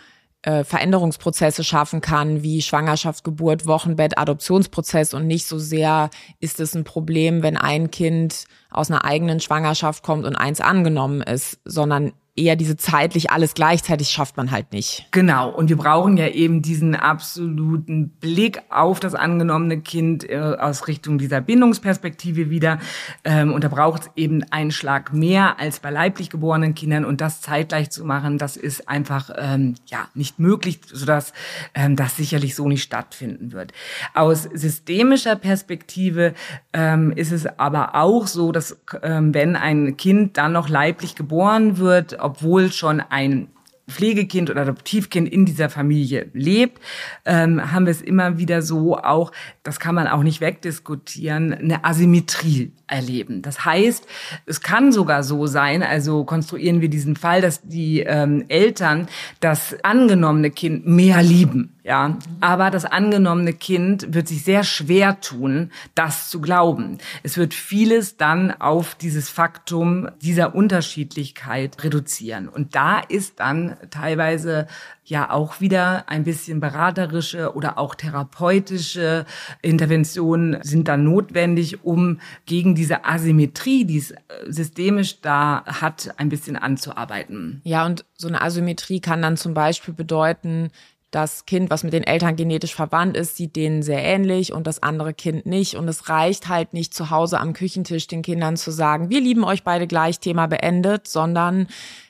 [0.44, 6.76] äh, Veränderungsprozesse schaffen kann, wie Schwangerschaft, Geburt, Wochenbett, Adoptionsprozess und nicht so sehr ist es
[6.76, 12.12] ein Problem, wenn ein Kind aus einer eigenen Schwangerschaft kommt und eins angenommen ist, sondern
[12.36, 15.08] eher diese zeitlich alles gleichzeitig schafft man halt nicht.
[15.12, 15.50] Genau.
[15.50, 21.20] Und wir brauchen ja eben diesen absoluten Blick auf das angenommene Kind äh, aus Richtung
[21.20, 22.80] dieser Bindungsperspektive wieder.
[23.24, 27.06] Ähm, und da braucht es eben einen Schlag mehr als bei leiblich geborenen Kindern.
[27.06, 31.34] Und das zeitgleich zu machen, das ist einfach ähm, ja nicht möglich, sodass
[31.76, 33.74] ähm, das sicherlich so nicht stattfinden wird.
[34.16, 36.34] Aus systemischer Perspektive
[36.74, 41.78] ähm, ist es aber auch so, dass ähm, wenn ein Kind dann noch leiblich geboren
[41.78, 43.50] wird, obwohl schon ein
[43.90, 46.82] Pflegekind oder Adoptivkind in dieser Familie lebt,
[47.26, 49.34] ähm, haben wir es immer wieder so auch,
[49.64, 53.42] das kann man auch nicht wegdiskutieren, eine Asymmetrie erleben.
[53.42, 54.08] Das heißt,
[54.46, 59.08] es kann sogar so sein, also konstruieren wir diesen Fall, dass die ähm, Eltern
[59.42, 65.72] das angenommene Kind mehr lieben ja, aber das angenommene Kind wird sich sehr schwer tun,
[65.96, 66.98] das zu glauben.
[67.24, 72.48] Es wird vieles dann auf dieses Faktum dieser Unterschiedlichkeit reduzieren.
[72.48, 74.68] Und da ist dann teilweise
[75.04, 79.26] ja auch wieder ein bisschen beraterische oder auch therapeutische
[79.62, 84.14] Interventionen sind dann notwendig, um gegen diese Asymmetrie, die es
[84.48, 87.62] systemisch da hat, ein bisschen anzuarbeiten.
[87.66, 90.72] Ja, und so eine Asymmetrie kann dann zum Beispiel bedeuten,
[91.14, 94.82] das Kind, was mit den Eltern genetisch verwandt ist, sieht denen sehr ähnlich und das
[94.82, 95.76] andere Kind nicht.
[95.76, 99.44] Und es reicht halt nicht zu Hause am Küchentisch den Kindern zu sagen, wir lieben
[99.44, 101.68] euch beide gleich, Thema beendet, sondern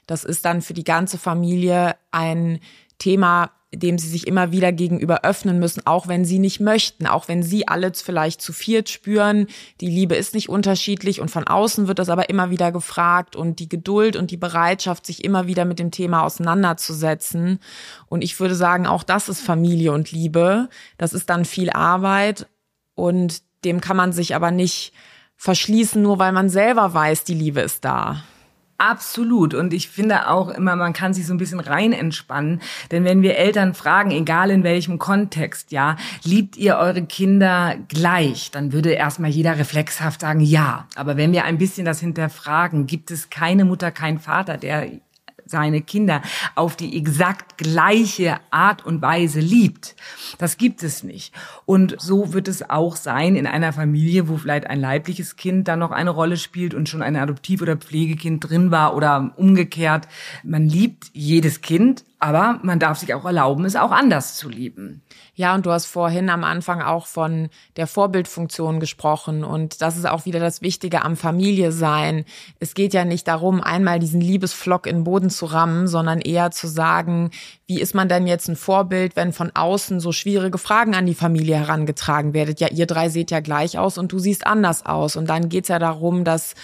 [0.08, 2.60] das ist dann für die ganze Familie ein
[3.04, 7.28] Thema, dem sie sich immer wieder gegenüber öffnen müssen, auch wenn sie nicht möchten, auch
[7.28, 9.48] wenn sie alle vielleicht zu viert spüren,
[9.82, 13.60] die Liebe ist nicht unterschiedlich und von außen wird das aber immer wieder gefragt und
[13.60, 17.60] die Geduld und die Bereitschaft, sich immer wieder mit dem Thema auseinanderzusetzen.
[18.08, 20.70] Und ich würde sagen, auch das ist Familie und Liebe.
[20.98, 22.48] Das ist dann viel Arbeit
[22.96, 24.94] und dem kann man sich aber nicht
[25.36, 28.24] verschließen, nur weil man selber weiß, die Liebe ist da.
[28.78, 29.54] Absolut.
[29.54, 32.62] Und ich finde auch immer, man kann sich so ein bisschen rein entspannen.
[32.92, 38.52] Denn wenn wir Eltern fragen, egal in welchem Kontext, ja, liebt ihr eure Kinder gleich,
[38.52, 40.88] dann würde erstmal jeder reflexhaft sagen, ja.
[40.96, 44.90] Aber wenn wir ein bisschen das hinterfragen, gibt es keine Mutter, keinen Vater, der
[45.54, 46.22] seine Kinder
[46.56, 49.96] auf die exakt gleiche Art und Weise liebt.
[50.40, 51.34] Das gibt es nicht.
[51.66, 55.80] Und so wird es auch sein in einer Familie, wo vielleicht ein leibliches Kind dann
[55.80, 60.08] noch eine Rolle spielt und schon ein Adoptiv- oder Pflegekind drin war oder umgekehrt.
[60.44, 65.02] Man liebt jedes Kind, aber man darf sich auch erlauben, es auch anders zu lieben.
[65.36, 69.44] Ja, und du hast vorhin am Anfang auch von der Vorbildfunktion gesprochen.
[69.44, 72.24] Und das ist auch wieder das Wichtige am Familie sein.
[72.62, 76.52] Es geht ja nicht darum, einmal diesen Liebesflock in den Boden zu rammen, sondern eher
[76.52, 77.32] zu sagen,
[77.68, 81.16] wie ist man denn jetzt ein Vorbild, wenn von außen so schwierige Fragen an die
[81.16, 82.62] Familie herangetragen werdet?
[82.62, 85.18] Ja, ihr drei seht ja gleich aus und du siehst anders aus.
[85.18, 86.56] Und dann geht's ja darum, dass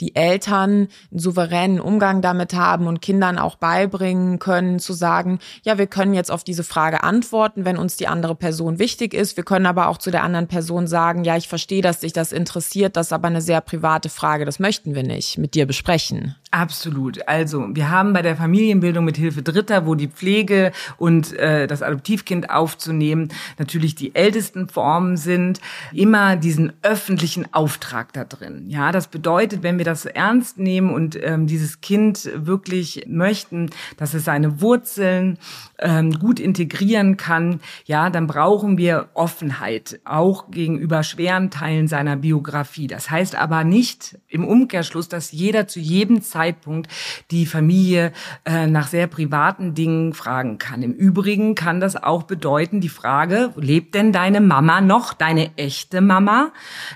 [0.00, 5.78] die Eltern einen souveränen Umgang damit haben und Kindern auch beibringen können, zu sagen, ja,
[5.78, 9.36] wir können jetzt auf diese Frage antworten, wenn uns die andere Person wichtig ist.
[9.36, 12.32] Wir können aber auch zu der anderen Person sagen, ja, ich verstehe, dass dich das
[12.32, 16.34] interessiert, das ist aber eine sehr private Frage, das möchten wir nicht mit dir besprechen.
[16.50, 17.28] Absolut.
[17.28, 21.82] Also wir haben bei der Familienbildung mit Hilfe Dritter, wo die Pflege und äh, das
[21.82, 23.28] Adoptivkind aufzunehmen
[23.58, 25.60] natürlich die ältesten Formen sind,
[25.92, 28.64] immer diesen öffentlichen Auftrag da drin.
[28.68, 33.68] Ja, das bedeutet, wenn wir das ernst nehmen und ähm, dieses Kind wirklich möchten,
[33.98, 35.38] dass es seine Wurzeln
[35.78, 42.86] ähm, gut integrieren kann, ja, dann brauchen wir Offenheit, auch gegenüber schweren Teilen seiner Biografie.
[42.86, 46.37] Das heißt aber nicht im Umkehrschluss, dass jeder zu jedem Zeitpunkt
[47.30, 48.12] die Familie
[48.44, 50.82] äh, nach sehr privaten Dingen fragen kann.
[50.82, 56.00] Im Übrigen kann das auch bedeuten, die Frage, lebt denn deine Mama noch, deine echte
[56.00, 56.52] Mama,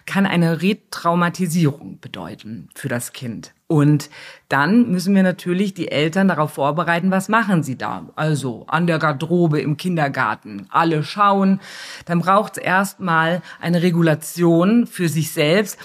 [0.07, 3.53] kann eine Retraumatisierung bedeuten für das Kind.
[3.73, 4.11] Und
[4.51, 8.11] dann müssen wir natürlich die Eltern darauf vorbereiten, was machen sie da?
[8.17, 11.59] Also an der Garderobe im Kindergarten, alle schauen.
[12.05, 15.79] Dann braucht es erstmal eine Regulation für sich selbst.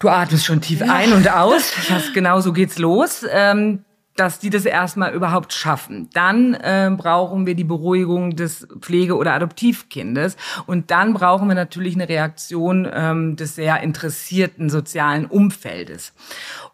[0.00, 0.92] Du atmest schon tief ja.
[0.92, 1.72] ein und aus.
[1.88, 3.24] Das, genau so geht's los.
[3.30, 3.84] Ähm,
[4.16, 6.10] dass die das erstmal überhaupt schaffen.
[6.12, 10.36] Dann äh, brauchen wir die Beruhigung des Pflege- oder Adoptivkindes
[10.66, 16.12] und dann brauchen wir natürlich eine Reaktion ähm, des sehr interessierten sozialen Umfeldes.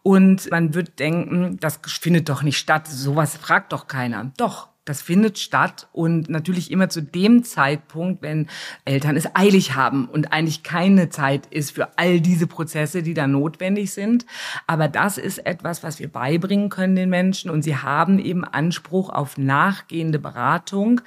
[0.02, 2.88] Und man wird denken, das findet doch nicht statt.
[2.88, 4.32] Sowas fragt doch keiner.
[4.36, 8.46] Doch, das findet statt und natürlich immer zu dem Zeitpunkt, wenn
[8.84, 13.26] Eltern es eilig haben und eigentlich keine Zeit ist für all diese Prozesse, die da
[13.26, 14.26] notwendig sind.
[14.68, 19.10] Aber das ist etwas, was wir beibringen können den Menschen und sie haben eben Anspruch
[19.10, 21.00] auf nachgehende Beratung.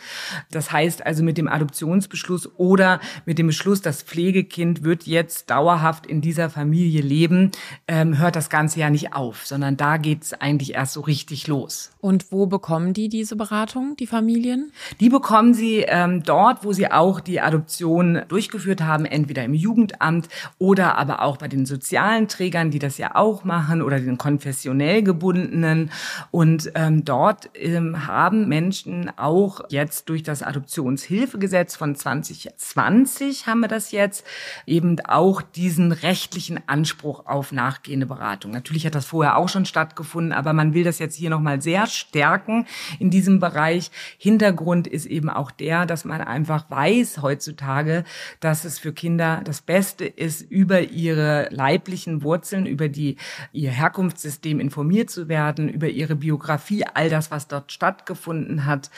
[0.51, 6.05] Das heißt also mit dem Adoptionsbeschluss oder mit dem Beschluss, das Pflegekind wird jetzt dauerhaft
[6.05, 7.51] in dieser Familie leben,
[7.87, 11.47] ähm, hört das Ganze ja nicht auf, sondern da geht es eigentlich erst so richtig
[11.47, 11.91] los.
[12.01, 13.68] Und wo bekommen die diese Beratung?
[13.69, 14.71] Beratung, die Familien?
[14.99, 20.27] Die bekommen sie ähm, dort, wo sie auch die Adoption durchgeführt haben, entweder im Jugendamt
[20.57, 25.03] oder aber auch bei den sozialen Trägern, die das ja auch machen, oder den konfessionell
[25.03, 25.91] gebundenen.
[26.31, 33.67] Und ähm, dort ähm, haben Menschen auch jetzt durch das Adoptionshilfegesetz von 2020 haben wir
[33.67, 34.25] das jetzt
[34.65, 38.51] eben auch diesen rechtlichen Anspruch auf nachgehende Beratung.
[38.51, 41.85] Natürlich hat das vorher auch schon stattgefunden, aber man will das jetzt hier nochmal sehr
[41.85, 42.65] stärken
[42.97, 43.91] in diesem Bereich Bereich.
[44.17, 48.05] Hintergrund ist eben auch der, dass man einfach weiß heutzutage,
[48.39, 53.17] dass es für Kinder das Beste ist, über ihre leiblichen Wurzeln, über die,
[53.51, 58.89] ihr Herkunftssystem informiert zu werden, über ihre Biografie, all das, was dort stattgefunden hat,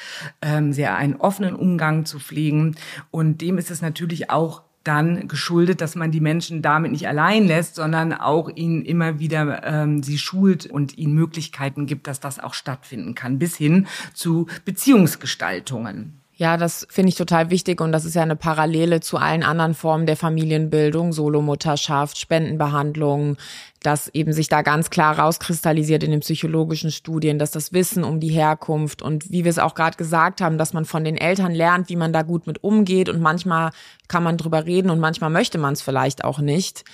[0.44, 2.76] ähm, sehr einen offenen Umgang zu pflegen.
[3.10, 7.46] Und dem ist es natürlich auch dann geschuldet, dass man die Menschen damit nicht allein
[7.46, 12.40] lässt, sondern auch ihnen immer wieder ähm, sie schult und ihnen Möglichkeiten gibt, dass das
[12.40, 16.21] auch stattfinden kann, bis hin zu Beziehungsgestaltungen.
[16.42, 19.76] Ja, das finde ich total wichtig und das ist ja eine Parallele zu allen anderen
[19.76, 23.38] Formen der Familienbildung, Solomutterschaft, Spendenbehandlung,
[23.84, 28.20] dass eben sich da ganz klar rauskristallisiert in den psychologischen Studien, dass das Wissen um
[28.20, 31.52] die Herkunft und wie wir es auch gerade gesagt haben, dass man von den Eltern
[31.52, 33.70] lernt, wie man da gut mit umgeht und manchmal
[34.08, 36.86] kann man drüber reden und manchmal möchte man es vielleicht auch nicht,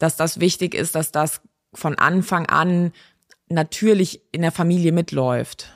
[0.00, 1.42] dass das wichtig ist, dass das
[1.72, 2.90] von Anfang an
[3.48, 5.75] natürlich in der Familie mitläuft.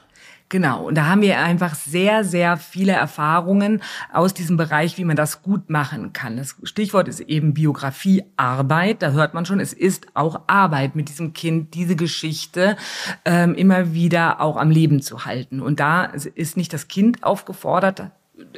[0.51, 3.81] Genau, und da haben wir einfach sehr, sehr viele Erfahrungen
[4.13, 6.37] aus diesem Bereich, wie man das gut machen kann.
[6.37, 9.01] Das Stichwort ist eben Biografie, Arbeit.
[9.01, 12.77] Da hört man schon, es ist auch Arbeit mit diesem Kind, diese Geschichte
[13.25, 15.63] ähm, immer wieder auch am Leben zu halten.
[15.63, 18.11] Und da ist nicht das Kind aufgefordert,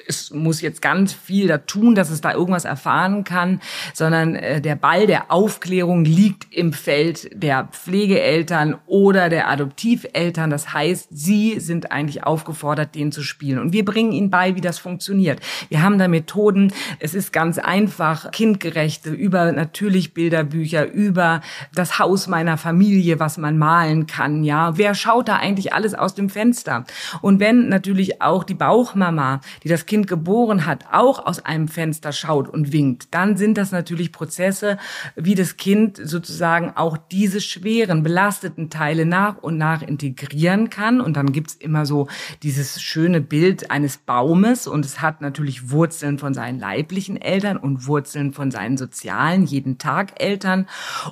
[0.07, 3.61] es muss jetzt ganz viel da tun, dass es da irgendwas erfahren kann,
[3.95, 10.51] sondern äh, der Ball der Aufklärung liegt im Feld der Pflegeeltern oder der Adoptiveltern.
[10.51, 13.59] Das heißt, sie sind eigentlich aufgefordert, den zu spielen.
[13.59, 15.41] Und wir bringen ihnen bei, wie das funktioniert.
[15.69, 16.73] Wir haben da Methoden.
[16.99, 21.41] Es ist ganz einfach, kindgerechte, über natürlich Bilderbücher, über
[21.75, 24.45] das Haus meiner Familie, was man malen kann.
[24.45, 26.85] Ja, wer schaut da eigentlich alles aus dem Fenster?
[27.21, 32.13] Und wenn natürlich auch die Bauchmama, die das Kind geboren hat, auch aus einem Fenster
[32.13, 34.79] schaut und winkt, dann sind das natürlich Prozesse,
[35.17, 41.01] wie das Kind sozusagen auch diese schweren, belasteten Teile nach und nach integrieren kann.
[41.01, 42.09] Und dann gibt's immer so
[42.43, 47.87] dieses schöne Bild eines Baumes und es hat natürlich Wurzeln von seinen leiblichen Eltern und
[47.87, 50.67] Wurzeln von seinen sozialen, jeden Tag Eltern.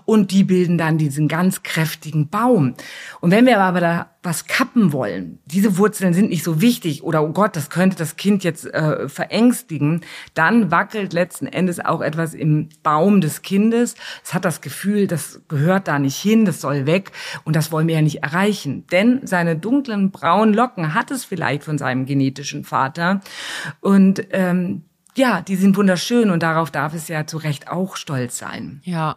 [0.04, 2.74] Und die bilden dann diesen ganz kräftigen Baum.
[3.20, 7.22] Und wenn wir aber da was kappen wollen, diese Wurzeln sind nicht so wichtig oder
[7.22, 10.02] oh Gott, das könnte das Kind jetzt äh, verängstigen,
[10.34, 13.94] dann wackelt letzten Endes auch etwas im Baum des Kindes.
[14.22, 17.12] Es hat das Gefühl, das gehört da nicht hin, das soll weg
[17.44, 18.86] und das wollen wir ja nicht erreichen.
[18.92, 23.20] Denn seine dunklen braunen Locken hat es vielleicht von seinem genetischen Vater
[23.80, 24.82] und ähm,
[25.16, 28.80] ja, die sind wunderschön und darauf darf es ja zu Recht auch stolz sein.
[28.84, 29.16] Ja.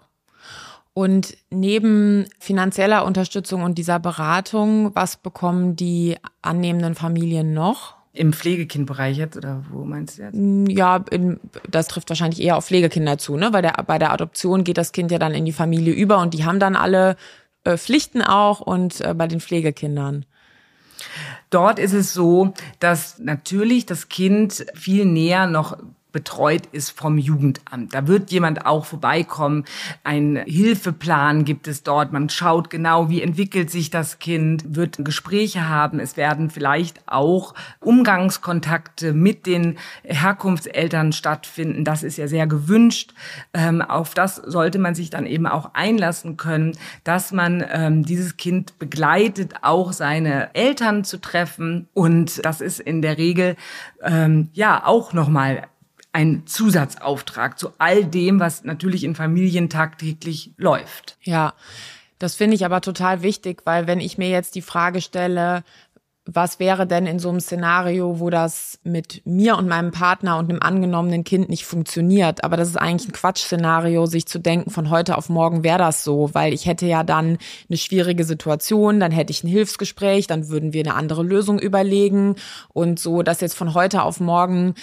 [0.94, 7.96] Und neben finanzieller Unterstützung und dieser Beratung, was bekommen die annehmenden Familien noch?
[8.16, 10.36] Im Pflegekindbereich jetzt oder wo meinst du jetzt?
[10.36, 13.54] Mm, ja, in, das trifft wahrscheinlich eher auf Pflegekinder zu, ne?
[13.54, 16.36] Weil der, bei der Adoption geht das Kind ja dann in die Familie über und
[16.36, 17.16] die haben dann alle
[17.64, 20.26] äh, Pflichten auch und äh, bei den Pflegekindern.
[21.50, 25.78] Dort ist es so, dass natürlich das Kind viel näher noch
[26.14, 27.94] betreut ist vom Jugendamt.
[27.94, 29.66] Da wird jemand auch vorbeikommen.
[30.04, 32.14] Ein Hilfeplan gibt es dort.
[32.14, 36.00] Man schaut genau, wie entwickelt sich das Kind, wird Gespräche haben.
[36.00, 41.84] Es werden vielleicht auch Umgangskontakte mit den Herkunftseltern stattfinden.
[41.84, 43.14] Das ist ja sehr gewünscht.
[43.54, 48.38] Ähm, auf das sollte man sich dann eben auch einlassen können, dass man ähm, dieses
[48.38, 51.88] Kind begleitet, auch seine Eltern zu treffen.
[51.94, 53.56] Und das ist in der Regel
[54.04, 55.64] ähm, ja auch nochmal
[56.14, 61.18] ein Zusatzauftrag zu all dem, was natürlich in Familien tagtäglich läuft.
[61.22, 61.54] Ja,
[62.20, 65.64] das finde ich aber total wichtig, weil wenn ich mir jetzt die Frage stelle,
[66.26, 70.50] was wäre denn in so einem Szenario, wo das mit mir und meinem Partner und
[70.50, 72.46] einem angenommenen Kind nicht funktioniert?
[72.46, 76.06] Aber das ist eigentlich ein Quatschszenario, sich zu denken, von heute auf morgen wäre das
[76.06, 77.38] so, weil ich hätte ja dann
[77.70, 82.36] eine schwierige Situation, dann hätte ich ein Hilfsgespräch, dann würden wir eine andere Lösung überlegen
[82.70, 84.76] und so, dass jetzt von heute auf morgen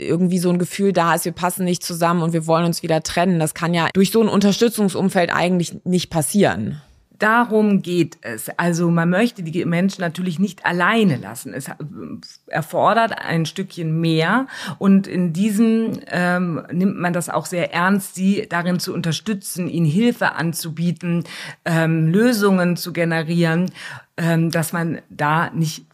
[0.00, 3.02] irgendwie so ein Gefühl da ist, wir passen nicht zusammen und wir wollen uns wieder
[3.02, 3.38] trennen.
[3.38, 6.80] Das kann ja durch so ein Unterstützungsumfeld eigentlich nicht passieren.
[7.20, 8.48] Darum geht es.
[8.56, 11.52] Also man möchte die Menschen natürlich nicht alleine lassen.
[11.52, 11.66] Es
[12.46, 14.46] erfordert ein Stückchen mehr
[14.78, 19.84] und in diesem ähm, nimmt man das auch sehr ernst, sie darin zu unterstützen, ihnen
[19.84, 21.24] Hilfe anzubieten,
[21.66, 23.70] ähm, Lösungen zu generieren,
[24.16, 25.89] ähm, dass man da nicht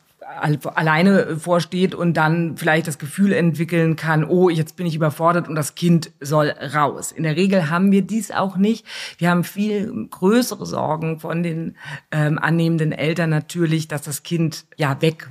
[0.75, 5.55] alleine vorsteht und dann vielleicht das Gefühl entwickeln kann, oh, jetzt bin ich überfordert und
[5.55, 7.13] das Kind soll raus.
[7.13, 8.85] In der Regel haben wir dies auch nicht.
[9.19, 11.77] Wir haben viel größere Sorgen von den
[12.11, 15.29] ähm, annehmenden Eltern natürlich, dass das Kind ja weg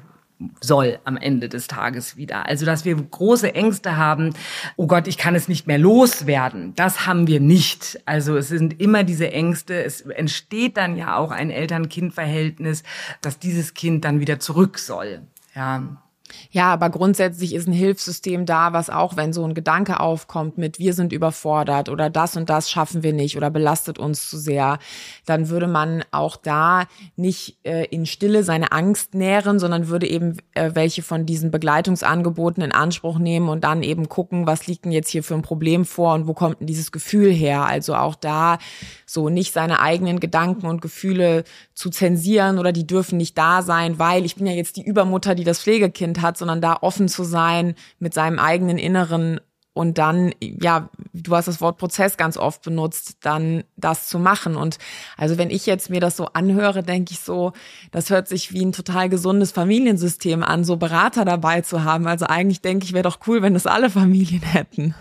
[0.61, 2.45] soll am Ende des Tages wieder.
[2.45, 4.33] Also, dass wir große Ängste haben,
[4.75, 6.73] oh Gott, ich kann es nicht mehr loswerden.
[6.75, 8.01] Das haben wir nicht.
[8.05, 9.83] Also, es sind immer diese Ängste.
[9.83, 12.83] Es entsteht dann ja auch ein Eltern-Kind-Verhältnis,
[13.21, 15.21] dass dieses Kind dann wieder zurück soll.
[15.55, 16.01] Ja.
[16.51, 20.80] Ja, aber grundsätzlich ist ein Hilfssystem da, was auch, wenn so ein Gedanke aufkommt mit
[20.80, 24.80] wir sind überfordert oder das und das schaffen wir nicht oder belastet uns zu sehr,
[25.26, 30.38] dann würde man auch da nicht äh, in Stille seine Angst nähren, sondern würde eben
[30.53, 34.91] äh, welche von diesen Begleitungsangeboten in Anspruch nehmen und dann eben gucken, was liegt denn
[34.91, 37.65] jetzt hier für ein Problem vor und wo kommt denn dieses Gefühl her?
[37.65, 38.57] Also auch da
[39.05, 43.99] so nicht seine eigenen Gedanken und Gefühle zu zensieren oder die dürfen nicht da sein,
[43.99, 47.24] weil ich bin ja jetzt die Übermutter, die das Pflegekind hat, sondern da offen zu
[47.24, 49.39] sein mit seinem eigenen Inneren
[49.76, 54.55] und dann, ja, du hast das Wort Prozess ganz oft benutzt, dann das zu machen.
[54.55, 54.78] Und
[55.17, 57.51] also wenn ich jetzt mir das so anhöre, denke ich so,
[57.91, 62.07] das hört sich wie ein total gesundes Familiensystem an, so Berater dabei zu haben.
[62.07, 64.95] Also eigentlich denke ich, wäre doch cool, wenn das alle Familien hätten.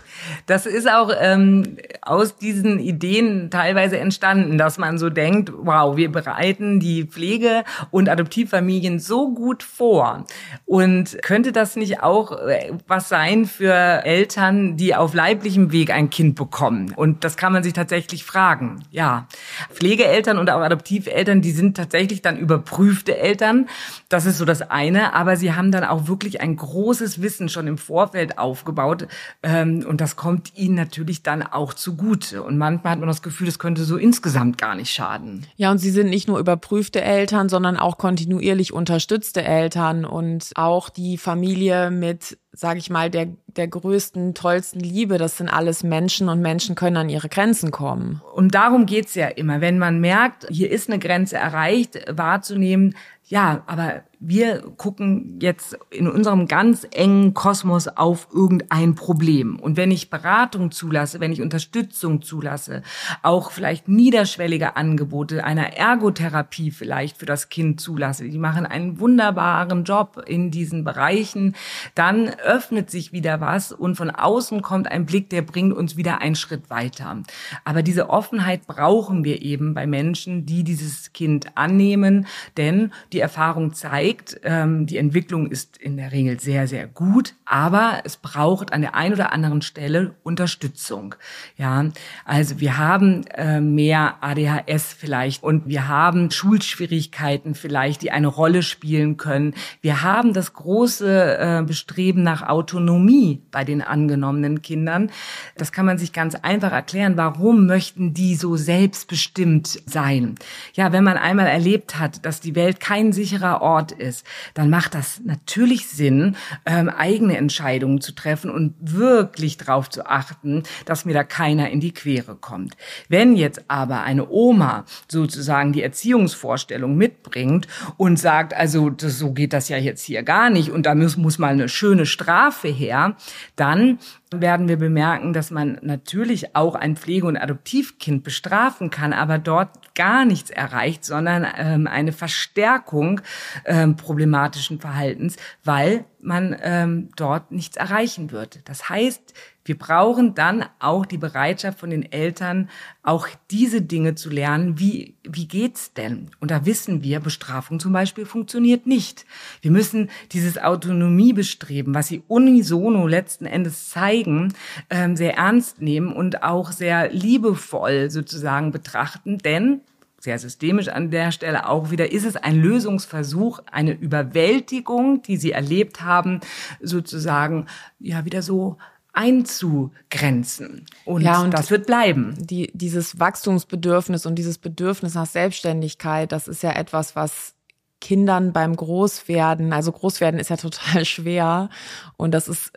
[0.45, 6.11] Das ist auch ähm, aus diesen Ideen teilweise entstanden, dass man so denkt, wow, wir
[6.11, 10.25] bereiten die Pflege- und Adoptivfamilien so gut vor.
[10.65, 16.09] Und könnte das nicht auch äh, was sein für Eltern, Die auf leiblichem Weg ein
[16.09, 16.93] Kind bekommen.
[16.95, 18.83] Und das kann man sich tatsächlich fragen.
[18.91, 19.27] Ja,
[19.71, 23.67] Pflegeeltern und auch Adoptiveltern, die sind tatsächlich dann überprüfte Eltern.
[24.09, 25.13] Das ist so das eine.
[25.13, 29.07] Aber sie haben dann auch wirklich ein großes Wissen schon im Vorfeld aufgebaut.
[29.43, 32.43] Ähm, und das kommt ihnen natürlich dann auch zugute.
[32.43, 35.45] Und manchmal hat man das Gefühl, es könnte so insgesamt gar nicht schaden.
[35.55, 40.89] Ja, und sie sind nicht nur überprüfte Eltern, sondern auch kontinuierlich unterstützte Eltern und auch
[40.89, 45.17] die Familie mit sage ich mal, der, der größten, tollsten Liebe.
[45.17, 48.21] Das sind alles Menschen und Menschen können an ihre Grenzen kommen.
[48.33, 49.61] Und darum geht's ja immer.
[49.61, 52.95] Wenn man merkt, hier ist eine Grenze erreicht, wahrzunehmen,
[53.27, 59.59] ja, aber wir gucken jetzt in unserem ganz engen Kosmos auf irgendein Problem.
[59.59, 62.81] Und wenn ich Beratung zulasse, wenn ich Unterstützung zulasse,
[63.21, 69.83] auch vielleicht niederschwellige Angebote einer Ergotherapie vielleicht für das Kind zulasse, die machen einen wunderbaren
[69.83, 71.55] Job in diesen Bereichen,
[71.93, 76.21] dann öffnet sich wieder was und von außen kommt ein Blick, der bringt uns wieder
[76.21, 77.21] einen Schritt weiter.
[77.63, 82.25] Aber diese Offenheit brauchen wir eben bei Menschen, die dieses Kind annehmen,
[82.57, 87.33] denn die Erfahrung zeigt, zeigt, ähm, die Entwicklung ist in der Regel sehr, sehr gut,
[87.45, 91.15] aber es braucht an der einen oder anderen Stelle Unterstützung.
[91.57, 91.85] Ja,
[92.23, 98.63] also wir haben äh, mehr ADHS vielleicht und wir haben Schulschwierigkeiten vielleicht, die eine Rolle
[98.63, 99.53] spielen können.
[99.81, 105.11] Wir haben das große äh, Bestreben nach Autonomie bei den angenommenen Kindern.
[105.57, 107.17] Das kann man sich ganz einfach erklären.
[107.17, 110.35] Warum möchten die so selbstbestimmt sein?
[110.73, 114.93] Ja, wenn man einmal erlebt hat, dass die Welt kein sicherer Ort ist, dann macht
[114.93, 116.35] das natürlich Sinn,
[116.65, 121.79] ähm, eigene Entscheidungen zu treffen und wirklich darauf zu achten, dass mir da keiner in
[121.79, 122.75] die Quere kommt.
[123.09, 127.67] Wenn jetzt aber eine Oma sozusagen die Erziehungsvorstellung mitbringt
[127.97, 131.17] und sagt, also das, so geht das ja jetzt hier gar nicht und da muss,
[131.17, 133.15] muss mal eine schöne Strafe her,
[133.55, 133.99] dann
[134.41, 139.95] werden wir bemerken, dass man natürlich auch ein Pflege- und Adoptivkind bestrafen kann, aber dort
[139.95, 143.21] gar nichts erreicht, sondern ähm, eine Verstärkung
[143.65, 148.67] ähm, problematischen Verhaltens, weil man ähm, dort nichts erreichen wird.
[148.67, 149.33] Das heißt,
[149.65, 152.69] wir brauchen dann auch die Bereitschaft von den Eltern,
[153.01, 154.79] auch diese Dinge zu lernen.
[154.79, 156.29] Wie, wie geht's denn?
[156.39, 159.25] Und da wissen wir, Bestrafung zum Beispiel funktioniert nicht.
[159.61, 164.53] Wir müssen dieses Autonomiebestreben, was sie unisono letzten Endes zeigen,
[164.91, 169.81] ähm, sehr ernst nehmen und auch sehr liebevoll sozusagen betrachten, denn
[170.19, 175.51] sehr systemisch an der Stelle auch wieder, ist es ein Lösungsversuch, eine Überwältigung, die sie
[175.51, 176.41] erlebt haben,
[176.81, 177.67] sozusagen,
[177.99, 178.77] ja, wieder so
[179.15, 180.85] einzugrenzen.
[181.05, 182.35] Und, ja, und das wird bleiben.
[182.37, 187.53] Die, dieses Wachstumsbedürfnis und dieses Bedürfnis nach Selbstständigkeit, das ist ja etwas, was
[188.01, 191.69] Kindern beim Großwerden, also Großwerden ist ja total schwer
[192.17, 192.73] und das ist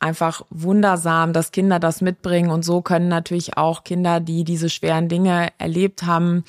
[0.00, 5.08] einfach wundersam, dass Kinder das mitbringen und so können natürlich auch Kinder, die diese schweren
[5.08, 6.44] Dinge erlebt haben,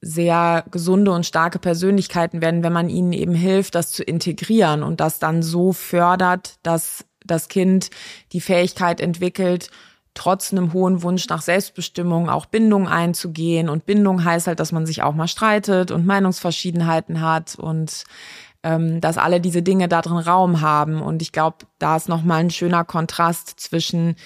[0.00, 5.00] sehr gesunde und starke Persönlichkeiten werden, wenn man ihnen eben hilft, das zu integrieren und
[5.00, 7.90] das dann so fördert, dass das Kind
[8.32, 9.70] die Fähigkeit entwickelt,
[10.14, 13.68] trotz einem hohen Wunsch nach Selbstbestimmung auch Bindung einzugehen.
[13.68, 18.04] Und Bindung heißt halt, dass man sich auch mal streitet und Meinungsverschiedenheiten hat und
[18.62, 21.00] ähm, dass alle diese Dinge da drin Raum haben.
[21.00, 24.16] Und ich glaube, da ist nochmal ein schöner Kontrast zwischen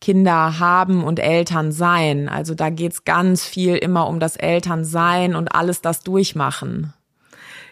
[0.00, 2.28] Kinder haben und Eltern sein.
[2.28, 6.92] Also da geht's ganz viel immer um das Elternsein und alles das durchmachen.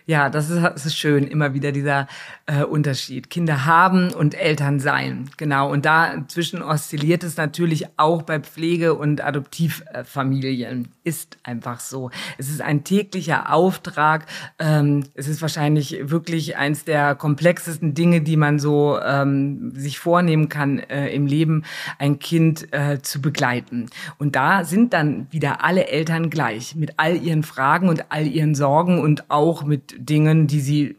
[0.07, 2.09] Ja, das ist, das ist schön, immer wieder dieser
[2.47, 3.31] äh, Unterschied.
[3.31, 5.31] Kinder haben und Eltern sein.
[5.37, 5.71] Genau.
[5.71, 10.89] Und dazwischen oszilliert es natürlich auch bei Pflege- und Adoptivfamilien.
[11.05, 12.11] Ist einfach so.
[12.37, 14.27] Es ist ein täglicher Auftrag.
[14.59, 20.49] Ähm, es ist wahrscheinlich wirklich eins der komplexesten Dinge, die man so ähm, sich vornehmen
[20.49, 21.65] kann äh, im Leben,
[21.99, 23.87] ein Kind äh, zu begleiten.
[24.19, 28.55] Und da sind dann wieder alle Eltern gleich mit all ihren Fragen und all ihren
[28.55, 30.97] Sorgen und auch mit Dingen, die sie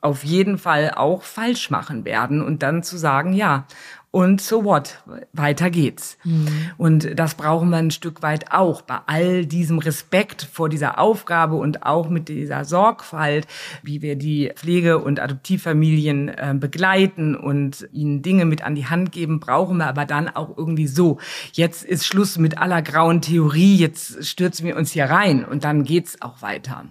[0.00, 3.66] auf jeden Fall auch falsch machen werden und dann zu sagen, ja,
[4.12, 6.18] und so what, weiter geht's.
[6.22, 6.48] Mhm.
[6.76, 11.54] Und das brauchen wir ein Stück weit auch bei all diesem Respekt vor dieser Aufgabe
[11.54, 13.46] und auch mit dieser Sorgfalt,
[13.82, 19.12] wie wir die Pflege- und Adoptivfamilien äh, begleiten und ihnen Dinge mit an die Hand
[19.12, 21.16] geben, brauchen wir aber dann auch irgendwie so.
[21.52, 25.84] Jetzt ist Schluss mit aller grauen Theorie, jetzt stürzen wir uns hier rein und dann
[25.84, 26.84] geht's auch weiter.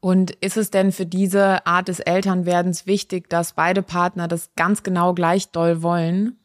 [0.00, 4.82] Und ist es denn für diese Art des Elternwerdens wichtig, dass beide Partner das ganz
[4.82, 6.36] genau gleich doll wollen?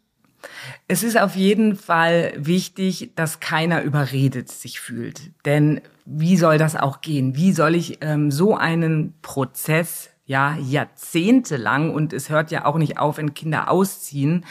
[0.88, 5.32] Es ist auf jeden Fall wichtig, dass keiner überredet sich fühlt.
[5.46, 7.36] Denn wie soll das auch gehen?
[7.36, 12.98] Wie soll ich ähm, so einen Prozess ja, jahrzehntelang und es hört ja auch nicht
[12.98, 14.44] auf, wenn Kinder ausziehen.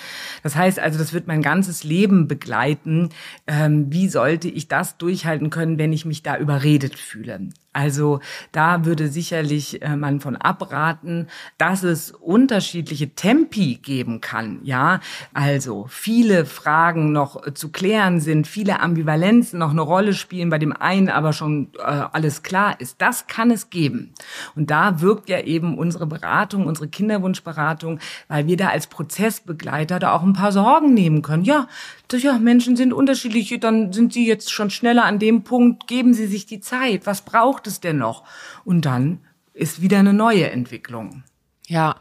[0.44, 3.08] Das heißt also, das wird mein ganzes Leben begleiten.
[3.48, 7.48] Ähm, wie sollte ich das durchhalten können, wenn ich mich da überredet fühle?
[7.74, 8.20] Also
[8.52, 11.26] da würde sicherlich äh, man von abraten,
[11.58, 14.60] dass es unterschiedliche Tempi geben kann.
[14.62, 15.00] Ja,
[15.34, 20.72] also viele Fragen noch zu klären sind, viele Ambivalenzen noch eine Rolle spielen, bei dem
[20.72, 23.02] einen aber schon äh, alles klar ist.
[23.02, 24.14] Das kann es geben.
[24.54, 27.98] Und da wirkt ja eben unsere Beratung, unsere Kinderwunschberatung,
[28.28, 31.44] weil wir da als Prozessbegleiter da auch ein paar Sorgen nehmen können.
[31.44, 31.66] Ja,
[32.12, 36.26] ja, Menschen sind unterschiedlich, dann sind sie jetzt schon schneller an dem Punkt, geben sie
[36.26, 38.24] sich die Zeit, was braucht es denn noch?
[38.64, 39.20] Und dann
[39.52, 41.22] ist wieder eine neue Entwicklung.
[41.66, 41.96] Ja.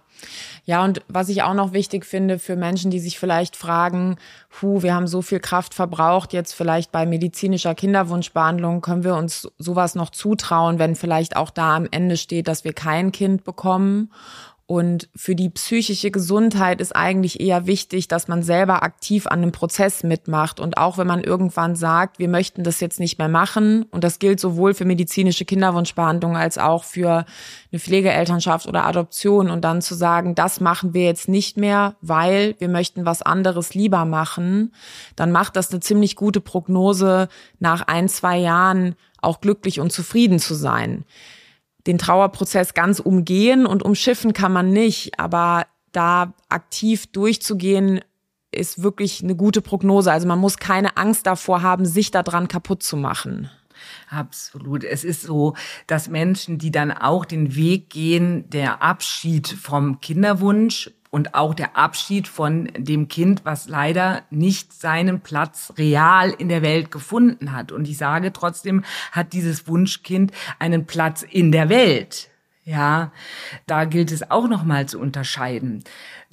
[0.66, 4.18] Ja, und was ich auch noch wichtig finde für Menschen, die sich vielleicht fragen,
[4.61, 9.51] hu, wir haben so viel Kraft verbraucht, jetzt vielleicht bei medizinischer Kinderwunschbehandlung, können wir uns
[9.57, 14.11] sowas noch zutrauen, wenn vielleicht auch da am Ende steht, dass wir kein Kind bekommen?
[14.66, 19.51] Und für die psychische Gesundheit ist eigentlich eher wichtig, dass man selber aktiv an dem
[19.51, 20.61] Prozess mitmacht.
[20.61, 24.20] Und auch wenn man irgendwann sagt, wir möchten das jetzt nicht mehr machen, und das
[24.20, 27.26] gilt sowohl für medizinische Kinderwunschbehandlung als auch für
[27.72, 32.55] eine Pflegeelternschaft oder Adoption, und dann zu sagen, das machen wir jetzt nicht mehr, weil
[32.59, 34.74] wir möchten was anderes lieber machen,
[35.18, 37.28] dann macht das eine ziemlich gute Prognose,
[37.59, 41.03] nach ein, zwei Jahren auch glücklich und zufrieden zu sein
[41.88, 48.01] den Trauerprozess ganz umgehen und umschiffen kann man nicht, aber da aktiv durchzugehen,
[48.51, 50.11] ist wirklich eine gute Prognose.
[50.11, 53.49] Also man muss keine Angst davor haben, sich daran kaputt zu machen.
[54.09, 54.84] Absolut.
[54.84, 55.55] Es ist so,
[55.88, 61.77] dass Menschen, die dann auch den Weg gehen, der Abschied vom Kinderwunsch und auch der
[61.77, 67.71] Abschied von dem Kind, was leider nicht seinen Platz real in der Welt gefunden hat.
[67.71, 72.31] Und ich sage trotzdem, hat dieses Wunschkind einen Platz in der Welt.
[72.66, 73.11] Ja,
[73.66, 75.84] da gilt es auch nochmal zu unterscheiden.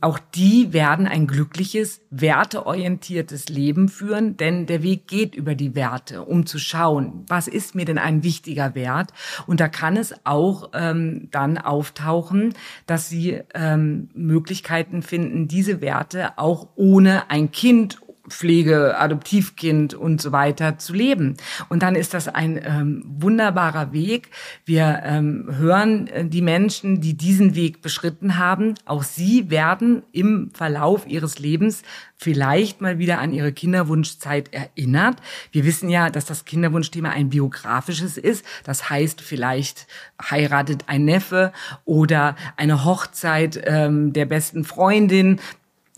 [0.00, 6.22] Auch die werden ein glückliches, werteorientiertes Leben führen, denn der Weg geht über die Werte,
[6.22, 9.12] um zu schauen, was ist mir denn ein wichtiger Wert?
[9.46, 12.54] Und da kann es auch ähm, dann auftauchen,
[12.86, 17.98] dass sie ähm, Möglichkeiten finden, diese Werte auch ohne ein Kind
[18.30, 21.36] Pflege, Adoptivkind und so weiter zu leben.
[21.68, 24.30] Und dann ist das ein ähm, wunderbarer Weg.
[24.64, 28.74] Wir ähm, hören äh, die Menschen, die diesen Weg beschritten haben.
[28.86, 31.82] Auch sie werden im Verlauf ihres Lebens
[32.20, 35.16] vielleicht mal wieder an ihre Kinderwunschzeit erinnert.
[35.52, 38.44] Wir wissen ja, dass das Kinderwunschthema ein biografisches ist.
[38.64, 39.86] Das heißt, vielleicht
[40.22, 41.52] heiratet ein Neffe
[41.86, 45.40] oder eine Hochzeit ähm, der besten Freundin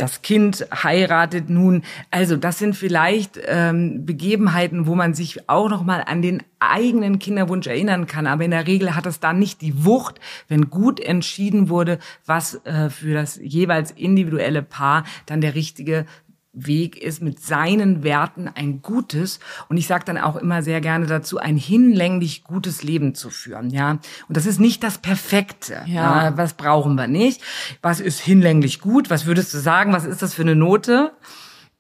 [0.03, 1.85] das Kind heiratet nun.
[2.11, 7.21] Also das sind vielleicht ähm, Begebenheiten, wo man sich auch noch mal an den eigenen
[7.21, 8.27] Kinderwunsch erinnern kann.
[8.27, 12.57] Aber in der Regel hat es dann nicht die Wucht, wenn gut entschieden wurde, was
[12.65, 16.05] äh, für das jeweils individuelle Paar dann der richtige
[16.53, 21.07] Weg ist, mit seinen Werten ein gutes und ich sage dann auch immer sehr gerne
[21.07, 23.71] dazu, ein hinlänglich gutes Leben zu führen.
[23.71, 23.93] Ja,
[24.29, 25.83] und das ist nicht das Perfekte.
[25.87, 26.27] Ja.
[26.27, 26.37] ja.
[26.37, 27.41] was brauchen wir nicht?
[27.81, 29.09] Was ist hinlänglich gut?
[29.09, 29.93] Was würdest du sagen?
[29.93, 31.13] Was ist das für eine Note?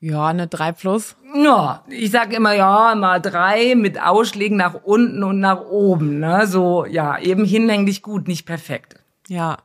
[0.00, 1.16] Ja, eine 3 plus.
[1.32, 6.18] Ja, ich sag immer ja, mal drei mit Ausschlägen nach unten und nach oben.
[6.18, 6.46] Ne?
[6.48, 8.96] So, ja, eben hinlänglich gut, nicht perfekt.
[9.28, 9.58] Ja.